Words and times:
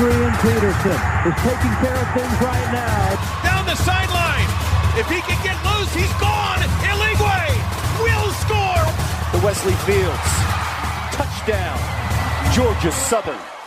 Adrian 0.00 0.32
Peterson 0.40 0.96
is 1.28 1.36
taking 1.44 1.74
care 1.76 1.94
of 1.94 2.08
things 2.16 2.40
right 2.40 2.72
now. 2.72 3.42
Down 3.44 3.66
the 3.66 3.74
sideline. 3.74 4.48
If 4.96 5.06
he 5.10 5.20
can 5.20 5.36
get 5.44 5.62
loose, 5.62 5.92
he's 5.92 6.10
gone. 6.14 6.60
Eligwe 6.88 7.44
will 8.00 8.32
score. 8.32 9.38
The 9.38 9.44
Wesley 9.44 9.74
Fields. 9.84 10.30
Touchdown. 11.12 11.78
Georgia 12.54 12.90
Southern. 12.90 13.59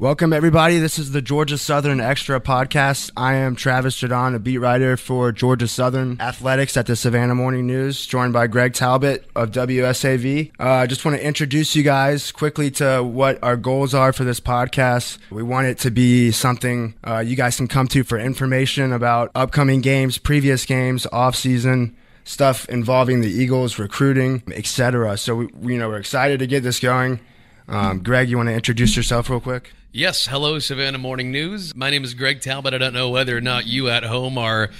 Welcome, 0.00 0.32
everybody. 0.32 0.78
This 0.78 0.96
is 0.96 1.10
the 1.10 1.20
Georgia 1.20 1.58
Southern 1.58 2.00
Extra 2.00 2.38
podcast. 2.38 3.10
I 3.16 3.34
am 3.34 3.56
Travis 3.56 4.00
Jaudon, 4.00 4.32
a 4.32 4.38
beat 4.38 4.58
writer 4.58 4.96
for 4.96 5.32
Georgia 5.32 5.66
Southern 5.66 6.20
Athletics 6.20 6.76
at 6.76 6.86
the 6.86 6.94
Savannah 6.94 7.34
Morning 7.34 7.66
News, 7.66 8.06
joined 8.06 8.32
by 8.32 8.46
Greg 8.46 8.74
Talbott 8.74 9.24
of 9.34 9.50
WSAV. 9.50 10.52
Uh, 10.60 10.70
I 10.70 10.86
just 10.86 11.04
want 11.04 11.16
to 11.16 11.26
introduce 11.26 11.74
you 11.74 11.82
guys 11.82 12.30
quickly 12.30 12.70
to 12.70 13.02
what 13.02 13.42
our 13.42 13.56
goals 13.56 13.92
are 13.92 14.12
for 14.12 14.22
this 14.22 14.38
podcast. 14.38 15.18
We 15.30 15.42
want 15.42 15.66
it 15.66 15.78
to 15.80 15.90
be 15.90 16.30
something 16.30 16.94
uh, 17.02 17.18
you 17.18 17.34
guys 17.34 17.56
can 17.56 17.66
come 17.66 17.88
to 17.88 18.04
for 18.04 18.20
information 18.20 18.92
about 18.92 19.32
upcoming 19.34 19.80
games, 19.80 20.16
previous 20.16 20.64
games, 20.64 21.08
off 21.10 21.34
season 21.34 21.96
stuff 22.22 22.68
involving 22.68 23.20
the 23.20 23.30
Eagles, 23.32 23.80
recruiting, 23.80 24.44
etc. 24.52 25.18
So 25.18 25.34
we, 25.34 25.72
you 25.72 25.78
know, 25.80 25.88
we're 25.88 25.98
excited 25.98 26.38
to 26.38 26.46
get 26.46 26.62
this 26.62 26.78
going. 26.78 27.18
Um, 27.66 27.98
Greg, 28.04 28.30
you 28.30 28.36
want 28.36 28.48
to 28.48 28.54
introduce 28.54 28.96
yourself 28.96 29.28
real 29.28 29.40
quick? 29.40 29.72
Yes, 29.98 30.26
hello, 30.26 30.60
Savannah 30.60 30.96
Morning 30.96 31.32
News. 31.32 31.74
My 31.74 31.90
name 31.90 32.04
is 32.04 32.14
Greg 32.14 32.40
Talbott. 32.40 32.72
I 32.72 32.78
don't 32.78 32.92
know 32.92 33.10
whether 33.10 33.36
or 33.36 33.40
not 33.40 33.66
you 33.66 33.88
at 33.88 34.04
home 34.04 34.38
are 34.38 34.70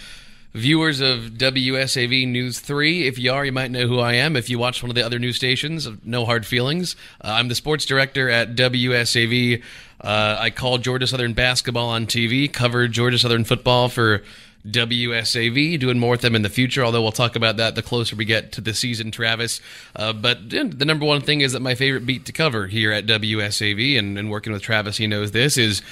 viewers 0.54 1.00
of 1.00 1.32
WSAV 1.32 2.28
News 2.28 2.60
3. 2.60 3.08
If 3.08 3.18
you 3.18 3.32
are, 3.32 3.44
you 3.44 3.50
might 3.50 3.72
know 3.72 3.88
who 3.88 3.98
I 3.98 4.12
am. 4.12 4.36
If 4.36 4.48
you 4.48 4.60
watch 4.60 4.80
one 4.80 4.90
of 4.90 4.94
the 4.94 5.04
other 5.04 5.18
news 5.18 5.34
stations, 5.34 5.88
no 6.04 6.24
hard 6.24 6.46
feelings. 6.46 6.94
Uh, 7.20 7.32
I'm 7.32 7.48
the 7.48 7.56
sports 7.56 7.84
director 7.84 8.30
at 8.30 8.54
WSAV. 8.54 9.60
Uh, 10.00 10.36
I 10.38 10.50
call 10.50 10.78
Georgia 10.78 11.08
Southern 11.08 11.32
basketball 11.32 11.88
on 11.88 12.06
TV, 12.06 12.52
cover 12.52 12.86
Georgia 12.86 13.18
Southern 13.18 13.42
football 13.42 13.88
for 13.88 14.22
WSAV, 14.66 15.78
doing 15.78 15.98
more 15.98 16.10
with 16.12 16.20
them 16.20 16.34
in 16.34 16.42
the 16.42 16.48
future, 16.48 16.84
although 16.84 17.02
we'll 17.02 17.12
talk 17.12 17.36
about 17.36 17.56
that 17.56 17.74
the 17.74 17.82
closer 17.82 18.16
we 18.16 18.24
get 18.24 18.52
to 18.52 18.60
the 18.60 18.74
season, 18.74 19.10
Travis. 19.10 19.60
Uh, 19.94 20.12
but 20.12 20.50
the 20.50 20.84
number 20.84 21.06
one 21.06 21.20
thing 21.20 21.40
is 21.40 21.52
that 21.52 21.60
my 21.60 21.74
favorite 21.74 22.04
beat 22.04 22.26
to 22.26 22.32
cover 22.32 22.66
here 22.66 22.92
at 22.92 23.06
WSAV, 23.06 23.98
and, 23.98 24.18
and 24.18 24.30
working 24.30 24.52
with 24.52 24.62
Travis, 24.62 24.96
he 24.96 25.06
knows 25.06 25.30
this, 25.30 25.56
is 25.56 25.82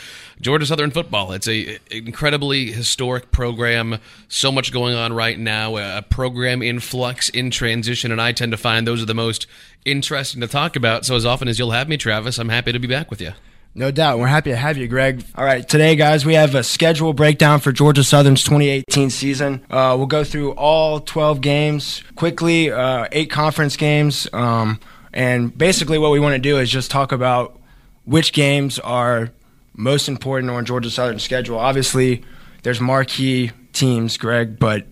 Georgia 0.41 0.67
Southern 0.67 0.91
football. 0.91 1.33
It's 1.33 1.49
a 1.49 1.79
incredibly 1.91 2.73
historic 2.73 3.31
program, 3.31 3.99
so 4.29 4.51
much 4.51 4.73
going 4.73 4.95
on 4.95 5.13
right 5.13 5.39
now, 5.39 5.77
a 5.77 6.03
program 6.03 6.63
in 6.63 6.81
flux, 6.81 7.29
in 7.29 7.51
transition, 7.51 8.13
and 8.13 8.21
I 8.21 8.33
tend 8.33 8.53
to 8.53 8.59
find 8.59 8.87
those 8.87 9.03
are 9.03 9.07
the 9.07 9.15
most 9.15 9.47
interesting 9.85 10.41
to 10.41 10.49
talk 10.49 10.77
about. 10.77 11.07
So 11.07 11.15
as 11.15 11.25
often 11.25 11.49
as 11.49 11.59
you'll 11.59 11.71
have 11.71 11.89
me, 11.89 11.97
Travis, 11.97 12.39
I'm 12.39 12.49
happy 12.49 12.73
to 12.73 12.79
be 12.79 12.89
back 12.89 13.11
with 13.11 13.21
you. 13.21 13.33
No 13.77 13.91
doubt. 13.91 14.19
We're 14.19 14.27
happy 14.27 14.53
to 14.53 14.57
have 14.57 14.79
you, 14.79 14.89
Greg. 14.89 15.23
All 15.35 15.45
right, 15.45 15.69
today, 15.69 15.97
guys, 15.97 16.25
we 16.25 16.33
have 16.33 16.55
a 16.55 16.65
schedule 16.65 17.13
breakdown 17.13 17.61
for 17.61 17.73
Georgia 17.73 18.03
Southern's 18.03 18.43
2018 18.43 19.11
season. 19.11 19.67
Uh, 19.69 19.95
we'll 19.99 20.07
go 20.07 20.25
through 20.25 20.53
all 20.53 21.01
12 21.01 21.43
games 21.43 22.03
quickly, 22.15 22.73
uh, 22.73 23.07
eight 23.13 23.31
conference 23.31 23.77
games. 23.77 24.29
Um, 24.33 24.81
and 25.13 25.57
basically, 25.57 25.99
what 25.99 26.11
we 26.11 26.19
want 26.19 26.33
to 26.33 26.39
do 26.39 26.57
is 26.57 26.71
just 26.71 26.91
talk 26.91 27.13
about 27.13 27.61
which 28.07 28.33
games 28.33 28.79
are 28.79 29.31
most 29.75 30.09
important 30.09 30.51
on 30.51 30.65
Georgia 30.65 30.89
Southern's 30.89 31.23
schedule. 31.23 31.59
Obviously, 31.59 32.25
there's 32.63 32.81
marquee 32.81 33.51
teams, 33.75 34.17
Greg, 34.17 34.59
but 34.59 34.87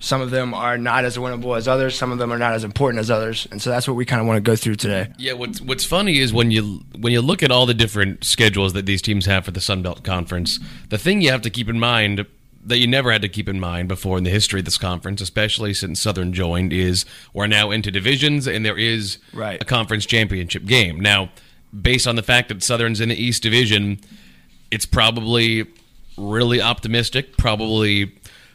some 0.00 0.20
of 0.20 0.30
them 0.30 0.54
are 0.54 0.78
not 0.78 1.04
as 1.04 1.18
winnable 1.18 1.56
as 1.56 1.66
others. 1.66 1.96
Some 1.96 2.12
of 2.12 2.18
them 2.18 2.32
are 2.32 2.38
not 2.38 2.52
as 2.52 2.64
important 2.64 3.00
as 3.00 3.10
others, 3.10 3.48
and 3.50 3.60
so 3.60 3.70
that's 3.70 3.88
what 3.88 3.94
we 3.94 4.04
kind 4.04 4.20
of 4.20 4.26
want 4.26 4.36
to 4.36 4.40
go 4.40 4.54
through 4.54 4.76
today. 4.76 5.08
Yeah, 5.18 5.32
what's 5.32 5.60
what's 5.60 5.84
funny 5.84 6.18
is 6.18 6.32
when 6.32 6.50
you 6.50 6.84
when 6.98 7.12
you 7.12 7.20
look 7.20 7.42
at 7.42 7.50
all 7.50 7.66
the 7.66 7.74
different 7.74 8.24
schedules 8.24 8.72
that 8.74 8.86
these 8.86 9.02
teams 9.02 9.26
have 9.26 9.44
for 9.44 9.50
the 9.50 9.60
Sun 9.60 9.82
Belt 9.82 10.04
Conference, 10.04 10.60
the 10.88 10.98
thing 10.98 11.20
you 11.20 11.30
have 11.30 11.42
to 11.42 11.50
keep 11.50 11.68
in 11.68 11.80
mind 11.80 12.26
that 12.64 12.78
you 12.78 12.86
never 12.86 13.10
had 13.10 13.22
to 13.22 13.28
keep 13.28 13.48
in 13.48 13.58
mind 13.58 13.88
before 13.88 14.18
in 14.18 14.24
the 14.24 14.30
history 14.30 14.60
of 14.60 14.64
this 14.64 14.76
conference, 14.76 15.20
especially 15.20 15.72
since 15.72 16.00
Southern 16.00 16.32
joined, 16.32 16.72
is 16.72 17.06
we're 17.32 17.46
now 17.46 17.70
into 17.70 17.90
divisions 17.90 18.46
and 18.46 18.64
there 18.64 18.76
is 18.76 19.18
right. 19.32 19.60
a 19.62 19.64
conference 19.64 20.04
championship 20.04 20.66
game. 20.66 21.00
Now, 21.00 21.30
based 21.80 22.06
on 22.06 22.16
the 22.16 22.22
fact 22.22 22.48
that 22.48 22.62
Southern's 22.62 23.00
in 23.00 23.08
the 23.08 23.14
East 23.14 23.42
Division, 23.42 24.00
it's 24.70 24.84
probably 24.84 25.66
really 26.18 26.60
optimistic, 26.60 27.36
probably 27.36 28.06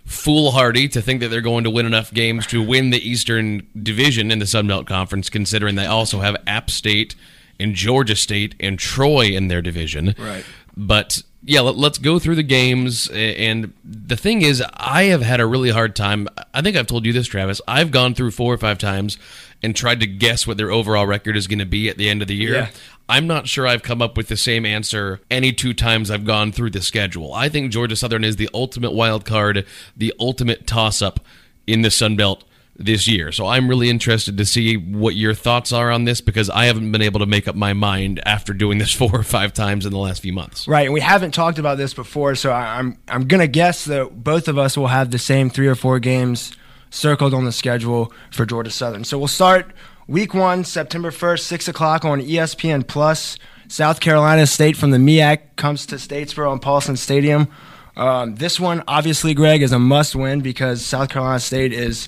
foolhardy 0.05 0.87
to 0.89 1.01
think 1.01 1.21
that 1.21 1.29
they're 1.29 1.41
going 1.41 1.63
to 1.63 1.69
win 1.69 1.85
enough 1.85 2.13
games 2.13 2.45
to 2.47 2.61
win 2.61 2.89
the 2.89 2.97
Eastern 2.97 3.67
Division 3.81 4.31
in 4.31 4.39
the 4.39 4.47
Sun 4.47 4.67
Belt 4.67 4.85
Conference, 4.85 5.29
considering 5.29 5.75
they 5.75 5.85
also 5.85 6.19
have 6.19 6.35
App 6.45 6.69
State 6.69 7.15
and 7.59 7.75
Georgia 7.75 8.15
State 8.15 8.55
and 8.59 8.77
Troy 8.77 9.27
in 9.27 9.47
their 9.47 9.61
division. 9.61 10.15
Right. 10.17 10.43
But 10.75 11.21
yeah, 11.45 11.61
let, 11.61 11.91
us 11.91 11.97
go 11.97 12.19
through 12.19 12.35
the 12.35 12.43
games. 12.43 13.09
And 13.09 13.73
the 13.83 14.17
thing 14.17 14.41
is, 14.41 14.63
I 14.73 15.03
have 15.03 15.21
had 15.21 15.39
a 15.39 15.45
really 15.45 15.69
hard 15.69 15.95
time. 15.95 16.27
I 16.53 16.61
think 16.61 16.77
I've 16.77 16.87
told 16.87 17.05
you 17.05 17.13
this, 17.13 17.27
Travis. 17.27 17.61
I've 17.67 17.91
gone 17.91 18.13
through 18.13 18.31
four 18.31 18.53
or 18.53 18.57
five 18.57 18.77
times 18.77 19.17
and 19.61 19.75
tried 19.75 19.99
to 20.01 20.07
guess 20.07 20.47
what 20.47 20.57
their 20.57 20.71
overall 20.71 21.05
record 21.05 21.37
is 21.37 21.47
going 21.47 21.59
to 21.59 21.65
be 21.65 21.89
at 21.89 21.97
the 21.97 22.09
end 22.09 22.21
of 22.21 22.27
the 22.27 22.35
year. 22.35 22.53
Yeah. 22.53 22.69
I'm 23.09 23.27
not 23.27 23.47
sure 23.47 23.67
I've 23.67 23.83
come 23.83 24.01
up 24.01 24.15
with 24.15 24.27
the 24.27 24.37
same 24.37 24.65
answer 24.65 25.19
any 25.29 25.51
two 25.51 25.73
times 25.73 26.09
I've 26.09 26.25
gone 26.25 26.51
through 26.51 26.71
the 26.71 26.81
schedule. 26.81 27.33
I 27.33 27.49
think 27.49 27.71
Georgia 27.71 27.95
Southern 27.95 28.23
is 28.23 28.37
the 28.37 28.49
ultimate 28.53 28.93
wild 28.93 29.25
card, 29.25 29.65
the 29.95 30.13
ultimate 30.19 30.65
toss 30.65 31.01
up 31.01 31.19
in 31.67 31.81
the 31.81 31.91
Sun 31.91 32.15
Belt 32.15 32.43
this 32.75 33.07
year. 33.07 33.31
So 33.31 33.45
I'm 33.45 33.67
really 33.67 33.89
interested 33.89 34.37
to 34.37 34.45
see 34.45 34.77
what 34.77 35.15
your 35.15 35.33
thoughts 35.33 35.71
are 35.71 35.91
on 35.91 36.05
this 36.05 36.21
because 36.21 36.49
I 36.49 36.65
haven't 36.65 36.91
been 36.91 37.01
able 37.01 37.19
to 37.19 37.25
make 37.25 37.47
up 37.47 37.55
my 37.55 37.73
mind 37.73 38.21
after 38.25 38.53
doing 38.53 38.77
this 38.77 38.93
four 38.95 39.13
or 39.13 39.23
five 39.23 39.53
times 39.53 39.85
in 39.85 39.91
the 39.91 39.99
last 39.99 40.21
few 40.21 40.33
months. 40.33 40.67
Right, 40.67 40.85
and 40.85 40.93
we 40.93 41.01
haven't 41.01 41.31
talked 41.31 41.59
about 41.59 41.77
this 41.77 41.93
before, 41.93 42.35
so 42.35 42.51
I'm 42.51 42.97
I'm 43.07 43.27
gonna 43.27 43.47
guess 43.47 43.85
that 43.85 44.23
both 44.23 44.47
of 44.47 44.57
us 44.57 44.77
will 44.77 44.87
have 44.87 45.11
the 45.11 45.19
same 45.19 45.49
three 45.49 45.67
or 45.67 45.75
four 45.75 45.99
games 45.99 46.53
circled 46.89 47.33
on 47.33 47.45
the 47.45 47.51
schedule 47.51 48.11
for 48.31 48.45
Georgia 48.45 48.71
Southern. 48.71 49.03
So 49.03 49.17
we'll 49.17 49.27
start 49.27 49.71
week 50.07 50.33
one, 50.33 50.63
September 50.63 51.11
1st, 51.11 51.39
six 51.39 51.67
o'clock 51.67 52.05
on 52.05 52.21
ESPN 52.21 52.87
Plus. 52.87 53.37
South 53.67 53.99
Carolina 53.99 54.45
State 54.45 54.77
from 54.77 54.91
the 54.91 54.97
MEAC 54.97 55.39
comes 55.55 55.85
to 55.87 55.95
Statesboro 55.95 56.51
and 56.51 56.61
Paulson 56.61 56.95
Stadium. 56.95 57.47
Um, 57.95 58.35
this 58.35 58.59
one, 58.59 58.83
obviously, 58.87 59.33
Greg, 59.33 59.61
is 59.61 59.71
a 59.71 59.79
must 59.79 60.15
win 60.15 60.41
because 60.41 60.85
South 60.85 61.09
Carolina 61.09 61.39
State 61.39 61.73
is 61.73 62.07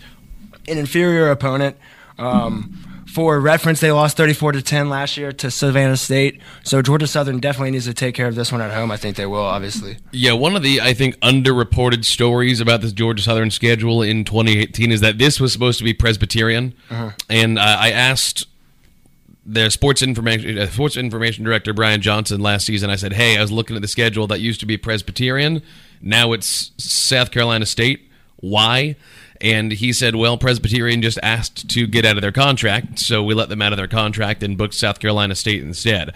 an 0.67 0.77
inferior 0.77 1.29
opponent. 1.31 1.77
Um, 2.17 2.94
for 3.15 3.39
reference, 3.39 3.79
they 3.79 3.93
lost 3.93 4.17
34 4.17 4.51
to 4.51 4.61
10 4.61 4.89
last 4.89 5.15
year 5.15 5.31
to 5.31 5.49
Savannah 5.49 5.95
State. 5.95 6.41
So 6.65 6.81
Georgia 6.81 7.07
Southern 7.07 7.39
definitely 7.39 7.71
needs 7.71 7.85
to 7.85 7.93
take 7.93 8.13
care 8.13 8.27
of 8.27 8.35
this 8.35 8.51
one 8.51 8.59
at 8.59 8.73
home. 8.73 8.91
I 8.91 8.97
think 8.97 9.15
they 9.15 9.25
will, 9.25 9.39
obviously. 9.39 9.99
Yeah, 10.11 10.33
one 10.33 10.53
of 10.53 10.63
the 10.63 10.81
I 10.81 10.93
think 10.93 11.17
underreported 11.21 12.03
stories 12.03 12.59
about 12.59 12.81
this 12.81 12.91
Georgia 12.91 13.23
Southern 13.23 13.51
schedule 13.51 14.01
in 14.01 14.25
2018 14.25 14.91
is 14.91 14.99
that 14.99 15.17
this 15.17 15.39
was 15.39 15.53
supposed 15.53 15.77
to 15.77 15.85
be 15.85 15.93
Presbyterian, 15.93 16.73
uh-huh. 16.89 17.11
and 17.29 17.57
uh, 17.57 17.77
I 17.79 17.91
asked 17.91 18.47
their 19.45 19.69
sports 19.69 20.01
information 20.01 20.57
uh, 20.57 20.67
sports 20.67 20.97
information 20.97 21.45
director 21.45 21.71
Brian 21.71 22.01
Johnson 22.01 22.41
last 22.41 22.65
season. 22.65 22.89
I 22.89 22.97
said, 22.97 23.13
"Hey, 23.13 23.37
I 23.37 23.41
was 23.41 23.51
looking 23.51 23.77
at 23.77 23.81
the 23.81 23.87
schedule 23.87 24.27
that 24.27 24.41
used 24.41 24.59
to 24.59 24.65
be 24.65 24.75
Presbyterian. 24.75 25.61
Now 26.01 26.33
it's 26.33 26.71
South 26.77 27.31
Carolina 27.31 27.65
State. 27.65 28.11
Why?" 28.35 28.97
And 29.45 29.71
he 29.71 29.93
said, 29.93 30.15
well, 30.15 30.39
Presbyterian 30.39 31.03
just 31.03 31.19
asked 31.21 31.69
to 31.69 31.85
get 31.85 32.03
out 32.03 32.17
of 32.17 32.23
their 32.23 32.31
contract, 32.31 32.97
so 32.97 33.23
we 33.23 33.35
let 33.35 33.47
them 33.47 33.61
out 33.61 33.73
of 33.73 33.77
their 33.77 33.87
contract 33.87 34.41
and 34.41 34.57
booked 34.57 34.73
South 34.73 34.99
Carolina 34.99 35.35
State 35.35 35.61
instead. 35.61 36.15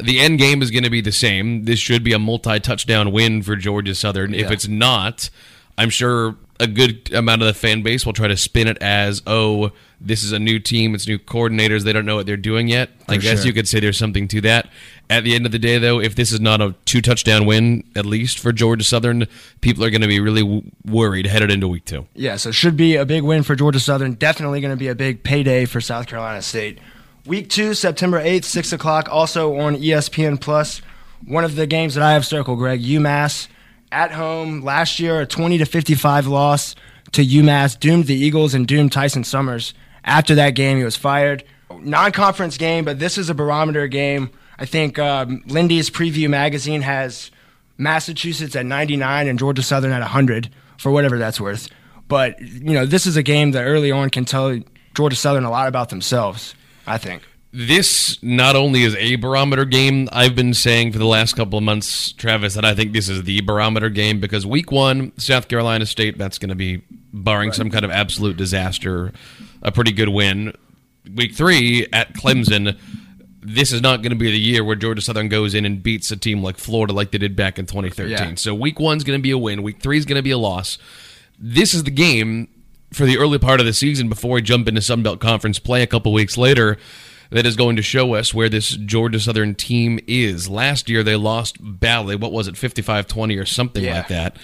The 0.00 0.18
end 0.18 0.40
game 0.40 0.60
is 0.60 0.72
going 0.72 0.82
to 0.82 0.90
be 0.90 1.00
the 1.00 1.12
same. 1.12 1.66
This 1.66 1.78
should 1.78 2.02
be 2.02 2.12
a 2.12 2.18
multi 2.18 2.58
touchdown 2.58 3.12
win 3.12 3.42
for 3.42 3.54
Georgia 3.54 3.94
Southern. 3.94 4.34
Yeah. 4.34 4.46
If 4.46 4.50
it's 4.50 4.66
not, 4.66 5.30
I'm 5.78 5.88
sure 5.88 6.36
a 6.58 6.66
good 6.66 7.12
amount 7.14 7.42
of 7.42 7.46
the 7.46 7.54
fan 7.54 7.82
base 7.82 8.04
will 8.04 8.12
try 8.12 8.26
to 8.26 8.36
spin 8.36 8.66
it 8.66 8.78
as, 8.78 9.22
oh, 9.24 9.70
this 10.00 10.24
is 10.24 10.32
a 10.32 10.38
new 10.40 10.58
team, 10.58 10.96
it's 10.96 11.06
new 11.06 11.18
coordinators, 11.18 11.84
they 11.84 11.92
don't 11.92 12.06
know 12.06 12.16
what 12.16 12.26
they're 12.26 12.36
doing 12.36 12.66
yet. 12.66 12.90
For 13.06 13.12
I 13.12 13.16
guess 13.18 13.38
sure. 13.38 13.46
you 13.46 13.52
could 13.52 13.68
say 13.68 13.78
there's 13.78 13.98
something 13.98 14.26
to 14.28 14.40
that. 14.40 14.68
At 15.10 15.24
the 15.24 15.34
end 15.34 15.46
of 15.46 15.52
the 15.52 15.58
day, 15.58 15.78
though, 15.78 16.00
if 16.00 16.14
this 16.16 16.32
is 16.32 16.40
not 16.40 16.60
a 16.60 16.74
two 16.84 17.00
touchdown 17.00 17.46
win, 17.46 17.82
at 17.96 18.04
least 18.04 18.38
for 18.38 18.52
Georgia 18.52 18.84
Southern, 18.84 19.26
people 19.62 19.82
are 19.82 19.90
going 19.90 20.02
to 20.02 20.06
be 20.08 20.20
really 20.20 20.42
w- 20.42 20.62
worried 20.84 21.26
headed 21.26 21.50
into 21.50 21.66
week 21.66 21.86
two. 21.86 22.06
Yeah, 22.14 22.36
so 22.36 22.50
it 22.50 22.54
should 22.54 22.76
be 22.76 22.96
a 22.96 23.06
big 23.06 23.22
win 23.22 23.42
for 23.42 23.56
Georgia 23.56 23.80
Southern. 23.80 24.14
Definitely 24.14 24.60
going 24.60 24.72
to 24.72 24.76
be 24.76 24.88
a 24.88 24.94
big 24.94 25.22
payday 25.22 25.64
for 25.64 25.80
South 25.80 26.06
Carolina 26.06 26.42
State. 26.42 26.78
Week 27.24 27.48
two, 27.48 27.72
September 27.72 28.22
8th, 28.22 28.44
6 28.44 28.72
o'clock, 28.74 29.08
also 29.10 29.56
on 29.56 29.76
ESPN 29.76 30.38
Plus. 30.40 30.82
One 31.26 31.44
of 31.44 31.56
the 31.56 31.66
games 31.66 31.94
that 31.94 32.04
I 32.04 32.12
have 32.12 32.26
circled, 32.26 32.58
Greg, 32.58 32.82
UMass 32.82 33.48
at 33.90 34.12
home 34.12 34.62
last 34.62 35.00
year, 35.00 35.20
a 35.22 35.26
20 35.26 35.58
to 35.58 35.64
55 35.64 36.26
loss 36.26 36.74
to 37.12 37.24
UMass, 37.24 37.78
doomed 37.80 38.06
the 38.06 38.14
Eagles 38.14 38.52
and 38.54 38.66
doomed 38.66 38.92
Tyson 38.92 39.24
Summers. 39.24 39.72
After 40.04 40.34
that 40.34 40.50
game, 40.50 40.78
he 40.78 40.84
was 40.84 40.96
fired. 40.96 41.44
Non 41.80 42.12
conference 42.12 42.56
game, 42.56 42.84
but 42.84 42.98
this 42.98 43.18
is 43.18 43.28
a 43.30 43.34
barometer 43.34 43.86
game. 43.88 44.30
I 44.58 44.64
think 44.64 44.98
um, 44.98 45.42
Lindy's 45.46 45.90
preview 45.90 46.28
magazine 46.28 46.82
has 46.82 47.30
Massachusetts 47.76 48.56
at 48.56 48.66
99 48.66 49.28
and 49.28 49.38
Georgia 49.38 49.62
Southern 49.62 49.92
at 49.92 50.00
100 50.00 50.50
for 50.78 50.90
whatever 50.90 51.18
that's 51.18 51.40
worth. 51.40 51.68
But, 52.08 52.40
you 52.40 52.72
know, 52.72 52.86
this 52.86 53.06
is 53.06 53.16
a 53.16 53.22
game 53.22 53.52
that 53.52 53.62
early 53.64 53.90
on 53.92 54.10
can 54.10 54.24
tell 54.24 54.58
Georgia 54.94 55.16
Southern 55.16 55.44
a 55.44 55.50
lot 55.50 55.68
about 55.68 55.90
themselves, 55.90 56.54
I 56.86 56.98
think. 56.98 57.22
this 57.52 58.22
not 58.22 58.56
only 58.56 58.82
is 58.82 58.94
a 58.96 59.16
barometer 59.16 59.64
game, 59.64 60.08
I've 60.12 60.34
been 60.34 60.54
saying 60.54 60.92
for 60.92 60.98
the 60.98 61.06
last 61.06 61.34
couple 61.34 61.56
of 61.58 61.64
months, 61.64 62.12
Travis, 62.12 62.54
that 62.54 62.64
I 62.64 62.74
think 62.74 62.92
this 62.92 63.08
is 63.08 63.22
the 63.24 63.40
barometer 63.42 63.88
game 63.90 64.20
because 64.20 64.44
week 64.46 64.70
one, 64.72 65.12
South 65.18 65.48
Carolina 65.48 65.86
State, 65.86 66.18
that's 66.18 66.38
going 66.38 66.50
to 66.50 66.54
be, 66.54 66.82
barring 67.12 67.52
some 67.52 67.70
kind 67.70 67.84
of 67.84 67.90
absolute 67.90 68.36
disaster, 68.36 69.12
a 69.62 69.72
pretty 69.72 69.92
good 69.92 70.10
win. 70.10 70.54
Week 71.14 71.34
three 71.34 71.86
at 71.92 72.12
Clemson, 72.12 72.78
this 73.48 73.72
is 73.72 73.80
not 73.80 74.02
going 74.02 74.10
to 74.10 74.16
be 74.16 74.30
the 74.30 74.38
year 74.38 74.62
where 74.62 74.76
Georgia 74.76 75.00
Southern 75.00 75.28
goes 75.28 75.54
in 75.54 75.64
and 75.64 75.82
beats 75.82 76.10
a 76.10 76.16
team 76.16 76.42
like 76.42 76.58
Florida 76.58 76.92
like 76.92 77.10
they 77.10 77.18
did 77.18 77.34
back 77.34 77.58
in 77.58 77.66
2013. 77.66 78.10
Yeah. 78.10 78.34
So 78.34 78.54
week 78.54 78.78
one's 78.78 79.04
going 79.04 79.18
to 79.18 79.22
be 79.22 79.30
a 79.30 79.38
win, 79.38 79.62
week 79.62 79.80
three 79.80 79.96
is 79.98 80.04
going 80.04 80.16
to 80.18 80.22
be 80.22 80.30
a 80.30 80.38
loss. 80.38 80.78
This 81.38 81.72
is 81.74 81.84
the 81.84 81.90
game 81.90 82.48
for 82.92 83.04
the 83.06 83.18
early 83.18 83.38
part 83.38 83.60
of 83.60 83.66
the 83.66 83.72
season 83.72 84.08
before 84.08 84.32
we 84.32 84.42
jump 84.42 84.68
into 84.68 84.80
Sun 84.82 85.02
Belt 85.02 85.20
Conference 85.20 85.58
play 85.58 85.82
a 85.82 85.86
couple 85.86 86.12
weeks 86.12 86.36
later 86.36 86.78
that 87.30 87.44
is 87.44 87.56
going 87.56 87.76
to 87.76 87.82
show 87.82 88.14
us 88.14 88.32
where 88.32 88.48
this 88.48 88.70
Georgia 88.70 89.20
Southern 89.20 89.54
team 89.54 90.00
is. 90.06 90.48
Last 90.48 90.88
year 90.88 91.02
they 91.02 91.14
lost 91.16 91.58
badly. 91.60 92.16
What 92.16 92.32
was 92.32 92.48
it, 92.48 92.54
55-20 92.54 93.38
or 93.40 93.44
something 93.44 93.84
Yeah. 93.84 93.98
like 93.98 94.08
that. 94.08 94.36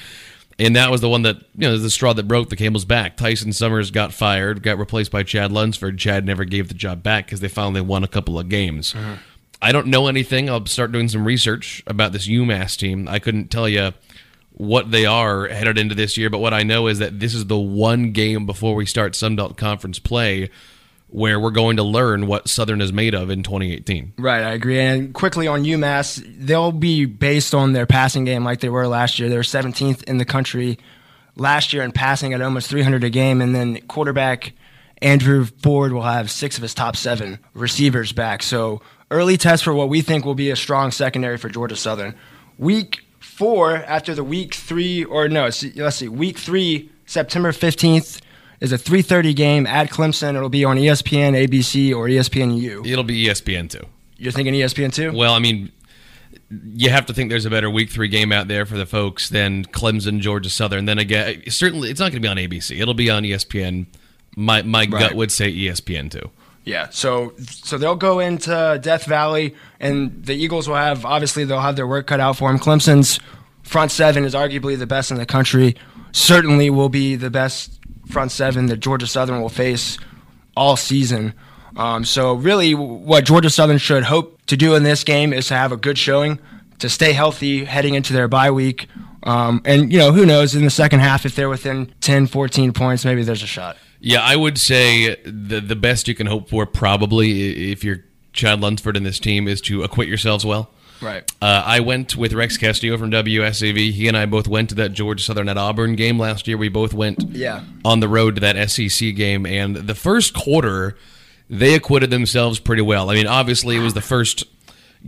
And 0.58 0.76
that 0.76 0.90
was 0.90 1.00
the 1.00 1.08
one 1.08 1.22
that, 1.22 1.36
you 1.56 1.68
know, 1.68 1.76
the 1.76 1.90
straw 1.90 2.12
that 2.12 2.28
broke 2.28 2.48
the 2.48 2.56
camel's 2.56 2.84
back. 2.84 3.16
Tyson 3.16 3.52
Summers 3.52 3.90
got 3.90 4.12
fired, 4.12 4.62
got 4.62 4.78
replaced 4.78 5.10
by 5.10 5.22
Chad 5.22 5.50
Lunsford. 5.50 5.98
Chad 5.98 6.24
never 6.24 6.44
gave 6.44 6.68
the 6.68 6.74
job 6.74 7.02
back 7.02 7.26
because 7.26 7.40
they 7.40 7.48
finally 7.48 7.80
won 7.80 8.04
a 8.04 8.08
couple 8.08 8.38
of 8.38 8.48
games. 8.48 8.94
Uh-huh. 8.94 9.16
I 9.60 9.72
don't 9.72 9.88
know 9.88 10.06
anything. 10.06 10.48
I'll 10.48 10.66
start 10.66 10.92
doing 10.92 11.08
some 11.08 11.24
research 11.24 11.82
about 11.86 12.12
this 12.12 12.28
UMass 12.28 12.76
team. 12.76 13.08
I 13.08 13.18
couldn't 13.18 13.50
tell 13.50 13.68
you 13.68 13.94
what 14.52 14.90
they 14.90 15.06
are 15.06 15.48
headed 15.48 15.78
into 15.78 15.94
this 15.94 16.16
year, 16.16 16.30
but 16.30 16.38
what 16.38 16.54
I 16.54 16.62
know 16.62 16.86
is 16.86 17.00
that 17.00 17.18
this 17.18 17.34
is 17.34 17.46
the 17.46 17.58
one 17.58 18.12
game 18.12 18.46
before 18.46 18.74
we 18.74 18.86
start 18.86 19.16
Sun 19.16 19.36
Belt 19.36 19.56
Conference 19.56 19.98
play 19.98 20.50
where 21.14 21.38
we're 21.38 21.52
going 21.52 21.76
to 21.76 21.82
learn 21.84 22.26
what 22.26 22.48
Southern 22.48 22.80
is 22.80 22.92
made 22.92 23.14
of 23.14 23.30
in 23.30 23.44
2018. 23.44 24.14
Right, 24.18 24.42
I 24.42 24.50
agree. 24.50 24.80
And 24.80 25.14
quickly 25.14 25.46
on 25.46 25.62
UMass, 25.62 26.20
they'll 26.40 26.72
be 26.72 27.04
based 27.04 27.54
on 27.54 27.72
their 27.72 27.86
passing 27.86 28.24
game 28.24 28.42
like 28.42 28.58
they 28.58 28.68
were 28.68 28.88
last 28.88 29.20
year. 29.20 29.28
They 29.28 29.36
were 29.36 29.42
17th 29.42 30.02
in 30.02 30.18
the 30.18 30.24
country 30.24 30.76
last 31.36 31.72
year 31.72 31.84
in 31.84 31.92
passing 31.92 32.32
at 32.32 32.42
almost 32.42 32.68
300 32.68 33.04
a 33.04 33.10
game. 33.10 33.40
And 33.40 33.54
then 33.54 33.80
quarterback 33.82 34.54
Andrew 35.02 35.44
Ford 35.44 35.92
will 35.92 36.02
have 36.02 36.32
six 36.32 36.56
of 36.56 36.62
his 36.62 36.74
top 36.74 36.96
seven 36.96 37.38
receivers 37.54 38.10
back. 38.10 38.42
So 38.42 38.82
early 39.12 39.36
test 39.36 39.62
for 39.62 39.72
what 39.72 39.88
we 39.88 40.00
think 40.00 40.24
will 40.24 40.34
be 40.34 40.50
a 40.50 40.56
strong 40.56 40.90
secondary 40.90 41.36
for 41.36 41.48
Georgia 41.48 41.76
Southern. 41.76 42.16
Week 42.58 43.04
four, 43.20 43.76
after 43.76 44.16
the 44.16 44.24
week 44.24 44.52
three, 44.52 45.04
or 45.04 45.28
no, 45.28 45.42
let's 45.44 45.96
see, 45.96 46.08
week 46.08 46.38
three, 46.38 46.90
September 47.06 47.52
15th. 47.52 48.20
Is 48.64 48.72
a 48.72 48.78
3:30 48.78 49.36
game 49.36 49.66
at 49.66 49.90
Clemson. 49.90 50.36
It'll 50.36 50.48
be 50.48 50.64
on 50.64 50.78
ESPN, 50.78 51.34
ABC, 51.34 51.94
or 51.94 52.08
ESPNU. 52.08 52.86
It'll 52.86 53.04
be 53.04 53.26
ESPN 53.26 53.68
two. 53.68 53.84
You're 54.16 54.32
thinking 54.32 54.54
ESPN 54.54 54.90
two? 54.90 55.12
Well, 55.12 55.34
I 55.34 55.38
mean, 55.38 55.70
you 56.74 56.88
have 56.88 57.04
to 57.06 57.12
think 57.12 57.28
there's 57.28 57.44
a 57.44 57.50
better 57.50 57.68
Week 57.68 57.90
Three 57.90 58.08
game 58.08 58.32
out 58.32 58.48
there 58.48 58.64
for 58.64 58.78
the 58.78 58.86
folks 58.86 59.28
than 59.28 59.66
Clemson, 59.66 60.20
Georgia 60.20 60.48
Southern. 60.48 60.86
Then 60.86 60.98
again, 60.98 61.42
certainly 61.50 61.90
it's 61.90 62.00
not 62.00 62.12
going 62.12 62.22
to 62.22 62.26
be 62.26 62.28
on 62.28 62.38
ABC. 62.38 62.80
It'll 62.80 62.94
be 62.94 63.10
on 63.10 63.22
ESPN. 63.22 63.84
My 64.34 64.62
my 64.62 64.86
gut 64.86 65.14
would 65.14 65.30
say 65.30 65.52
ESPN 65.52 66.10
two. 66.10 66.30
Yeah. 66.64 66.88
So 66.88 67.34
so 67.38 67.76
they'll 67.76 67.96
go 67.96 68.18
into 68.20 68.78
Death 68.82 69.04
Valley, 69.04 69.54
and 69.78 70.24
the 70.24 70.34
Eagles 70.34 70.68
will 70.68 70.76
have 70.76 71.04
obviously 71.04 71.44
they'll 71.44 71.60
have 71.60 71.76
their 71.76 71.86
work 71.86 72.06
cut 72.06 72.20
out 72.20 72.38
for 72.38 72.50
them. 72.50 72.58
Clemson's 72.58 73.20
front 73.62 73.90
seven 73.90 74.24
is 74.24 74.34
arguably 74.34 74.78
the 74.78 74.86
best 74.86 75.10
in 75.10 75.18
the 75.18 75.26
country. 75.26 75.76
Certainly 76.12 76.70
will 76.70 76.88
be 76.88 77.16
the 77.16 77.30
best 77.30 77.78
front 78.08 78.32
seven 78.32 78.66
that 78.66 78.78
Georgia 78.78 79.06
Southern 79.06 79.40
will 79.40 79.48
face 79.48 79.98
all 80.56 80.76
season. 80.76 81.34
Um, 81.76 82.04
so 82.04 82.34
really, 82.34 82.74
what 82.74 83.24
Georgia 83.24 83.50
Southern 83.50 83.78
should 83.78 84.04
hope 84.04 84.40
to 84.46 84.56
do 84.56 84.74
in 84.74 84.82
this 84.82 85.04
game 85.04 85.32
is 85.32 85.48
to 85.48 85.54
have 85.54 85.72
a 85.72 85.76
good 85.76 85.98
showing, 85.98 86.38
to 86.78 86.88
stay 86.88 87.12
healthy 87.12 87.64
heading 87.64 87.94
into 87.94 88.12
their 88.12 88.28
bye 88.28 88.50
week. 88.50 88.88
Um, 89.24 89.62
and, 89.64 89.90
you 89.90 89.98
know, 89.98 90.12
who 90.12 90.26
knows, 90.26 90.54
in 90.54 90.64
the 90.64 90.70
second 90.70 91.00
half, 91.00 91.24
if 91.24 91.34
they're 91.34 91.48
within 91.48 91.92
10, 92.02 92.26
14 92.26 92.72
points, 92.72 93.04
maybe 93.04 93.22
there's 93.22 93.42
a 93.42 93.46
shot. 93.46 93.76
Yeah, 94.00 94.20
I 94.20 94.36
would 94.36 94.58
say 94.58 95.16
the 95.24 95.60
the 95.60 95.74
best 95.74 96.08
you 96.08 96.14
can 96.14 96.26
hope 96.26 96.50
for 96.50 96.66
probably 96.66 97.72
if 97.72 97.82
you're 97.82 98.04
Chad 98.34 98.60
Lunsford 98.60 98.98
in 98.98 99.02
this 99.02 99.18
team 99.18 99.48
is 99.48 99.62
to 99.62 99.82
acquit 99.82 100.08
yourselves 100.08 100.44
well. 100.44 100.68
Right. 101.00 101.30
Uh, 101.42 101.62
I 101.66 101.80
went 101.80 102.16
with 102.16 102.32
Rex 102.32 102.56
Castillo 102.56 102.96
from 102.96 103.10
WSAV. 103.10 103.92
He 103.92 104.08
and 104.08 104.16
I 104.16 104.26
both 104.26 104.48
went 104.48 104.68
to 104.70 104.74
that 104.76 104.92
Georgia 104.92 105.22
Southern 105.22 105.48
at 105.48 105.58
Auburn 105.58 105.96
game 105.96 106.18
last 106.18 106.46
year. 106.48 106.56
We 106.56 106.68
both 106.68 106.94
went 106.94 107.22
Yeah. 107.30 107.62
on 107.84 108.00
the 108.00 108.08
road 108.08 108.36
to 108.36 108.40
that 108.40 108.56
SEC 108.70 109.12
game, 109.14 109.44
and 109.46 109.76
the 109.76 109.94
first 109.94 110.32
quarter 110.34 110.96
they 111.50 111.74
acquitted 111.74 112.10
themselves 112.10 112.58
pretty 112.58 112.80
well. 112.82 113.10
I 113.10 113.14
mean, 113.14 113.26
obviously 113.26 113.76
it 113.76 113.80
was 113.80 113.92
the 113.92 114.00
first 114.00 114.44